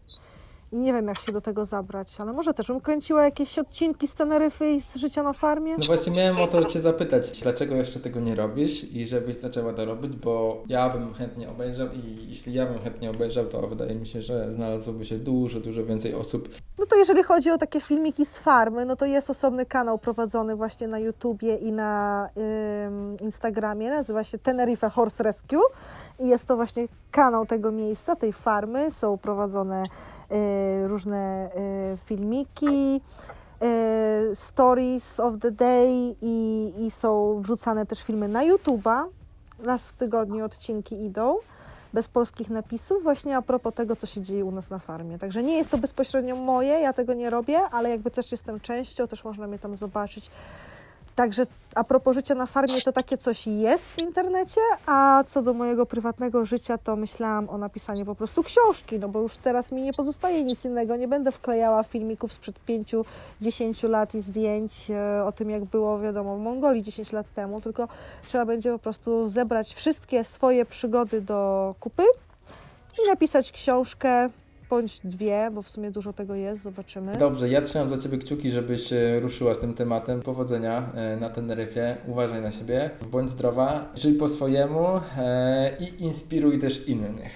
[0.72, 4.08] i nie wiem jak się do tego zabrać, ale może też bym kręciła jakieś odcinki
[4.08, 5.76] z Teneryfy i z życia na farmie.
[5.78, 9.72] No właśnie miałem o to Cię zapytać, dlaczego jeszcze tego nie robisz i żebyś zaczęła
[9.72, 13.94] to robić, bo ja bym chętnie obejrzał i jeśli ja bym chętnie obejrzał, to wydaje
[13.94, 16.48] mi się, że znalazłoby się dużo, dużo więcej osób.
[16.78, 20.56] No to jeżeli chodzi o takie filmiki z farmy, no to jest osobny kanał prowadzony
[20.56, 22.28] właśnie na YouTubie i na
[22.86, 25.60] ym, Instagramie, nazywa się Tenerife Horse Rescue
[26.18, 29.84] i jest to właśnie kanał tego miejsca, tej farmy, są prowadzone
[30.86, 31.50] różne
[31.94, 33.00] y, filmiki,
[34.32, 39.06] y, stories of the day i, i są wrzucane też filmy na YouTuba,
[39.58, 41.36] raz w tygodniu odcinki idą
[41.92, 45.18] bez polskich napisów, właśnie a propos tego, co się dzieje u nas na farmie.
[45.18, 49.08] Także nie jest to bezpośrednio moje, ja tego nie robię, ale jakby też jestem częścią,
[49.08, 50.30] też można mnie tam zobaczyć.
[51.16, 55.54] Także a propos życia na farmie, to takie coś jest w internecie, a co do
[55.54, 59.82] mojego prywatnego życia, to myślałam o napisaniu po prostu książki, no bo już teraz mi
[59.82, 60.96] nie pozostaje nic innego.
[60.96, 62.56] Nie będę wklejała filmików sprzed
[63.40, 67.60] 5-10 lat i zdjęć e, o tym, jak było, wiadomo, w Mongolii 10 lat temu,
[67.60, 67.88] tylko
[68.26, 72.02] trzeba będzie po prostu zebrać wszystkie swoje przygody do kupy
[73.04, 74.28] i napisać książkę,
[74.72, 77.16] bądź dwie, bo w sumie dużo tego jest, zobaczymy.
[77.16, 80.22] Dobrze, ja trzymam za Ciebie kciuki, żebyś e, ruszyła z tym tematem.
[80.22, 84.86] Powodzenia e, na Teneryfie, uważaj na siebie, bądź zdrowa, żyj po swojemu
[85.18, 87.32] e, i inspiruj też innych.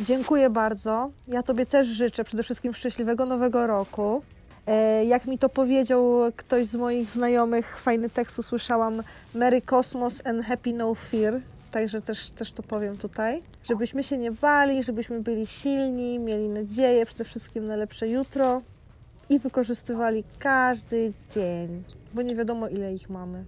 [0.00, 1.10] Dziękuję bardzo.
[1.28, 4.22] Ja Tobie też życzę przede wszystkim szczęśliwego nowego roku.
[5.06, 6.04] Jak mi to powiedział
[6.36, 9.02] ktoś z moich znajomych, fajny tekst usłyszałam
[9.34, 11.40] Merry Cosmos and Happy No Fear.
[11.72, 13.40] Także też, też to powiem tutaj.
[13.64, 18.62] Żebyśmy się nie bali, żebyśmy byli silni, mieli nadzieję, przede wszystkim na lepsze jutro
[19.28, 21.82] i wykorzystywali każdy dzień,
[22.14, 23.44] bo nie wiadomo ile ich mamy.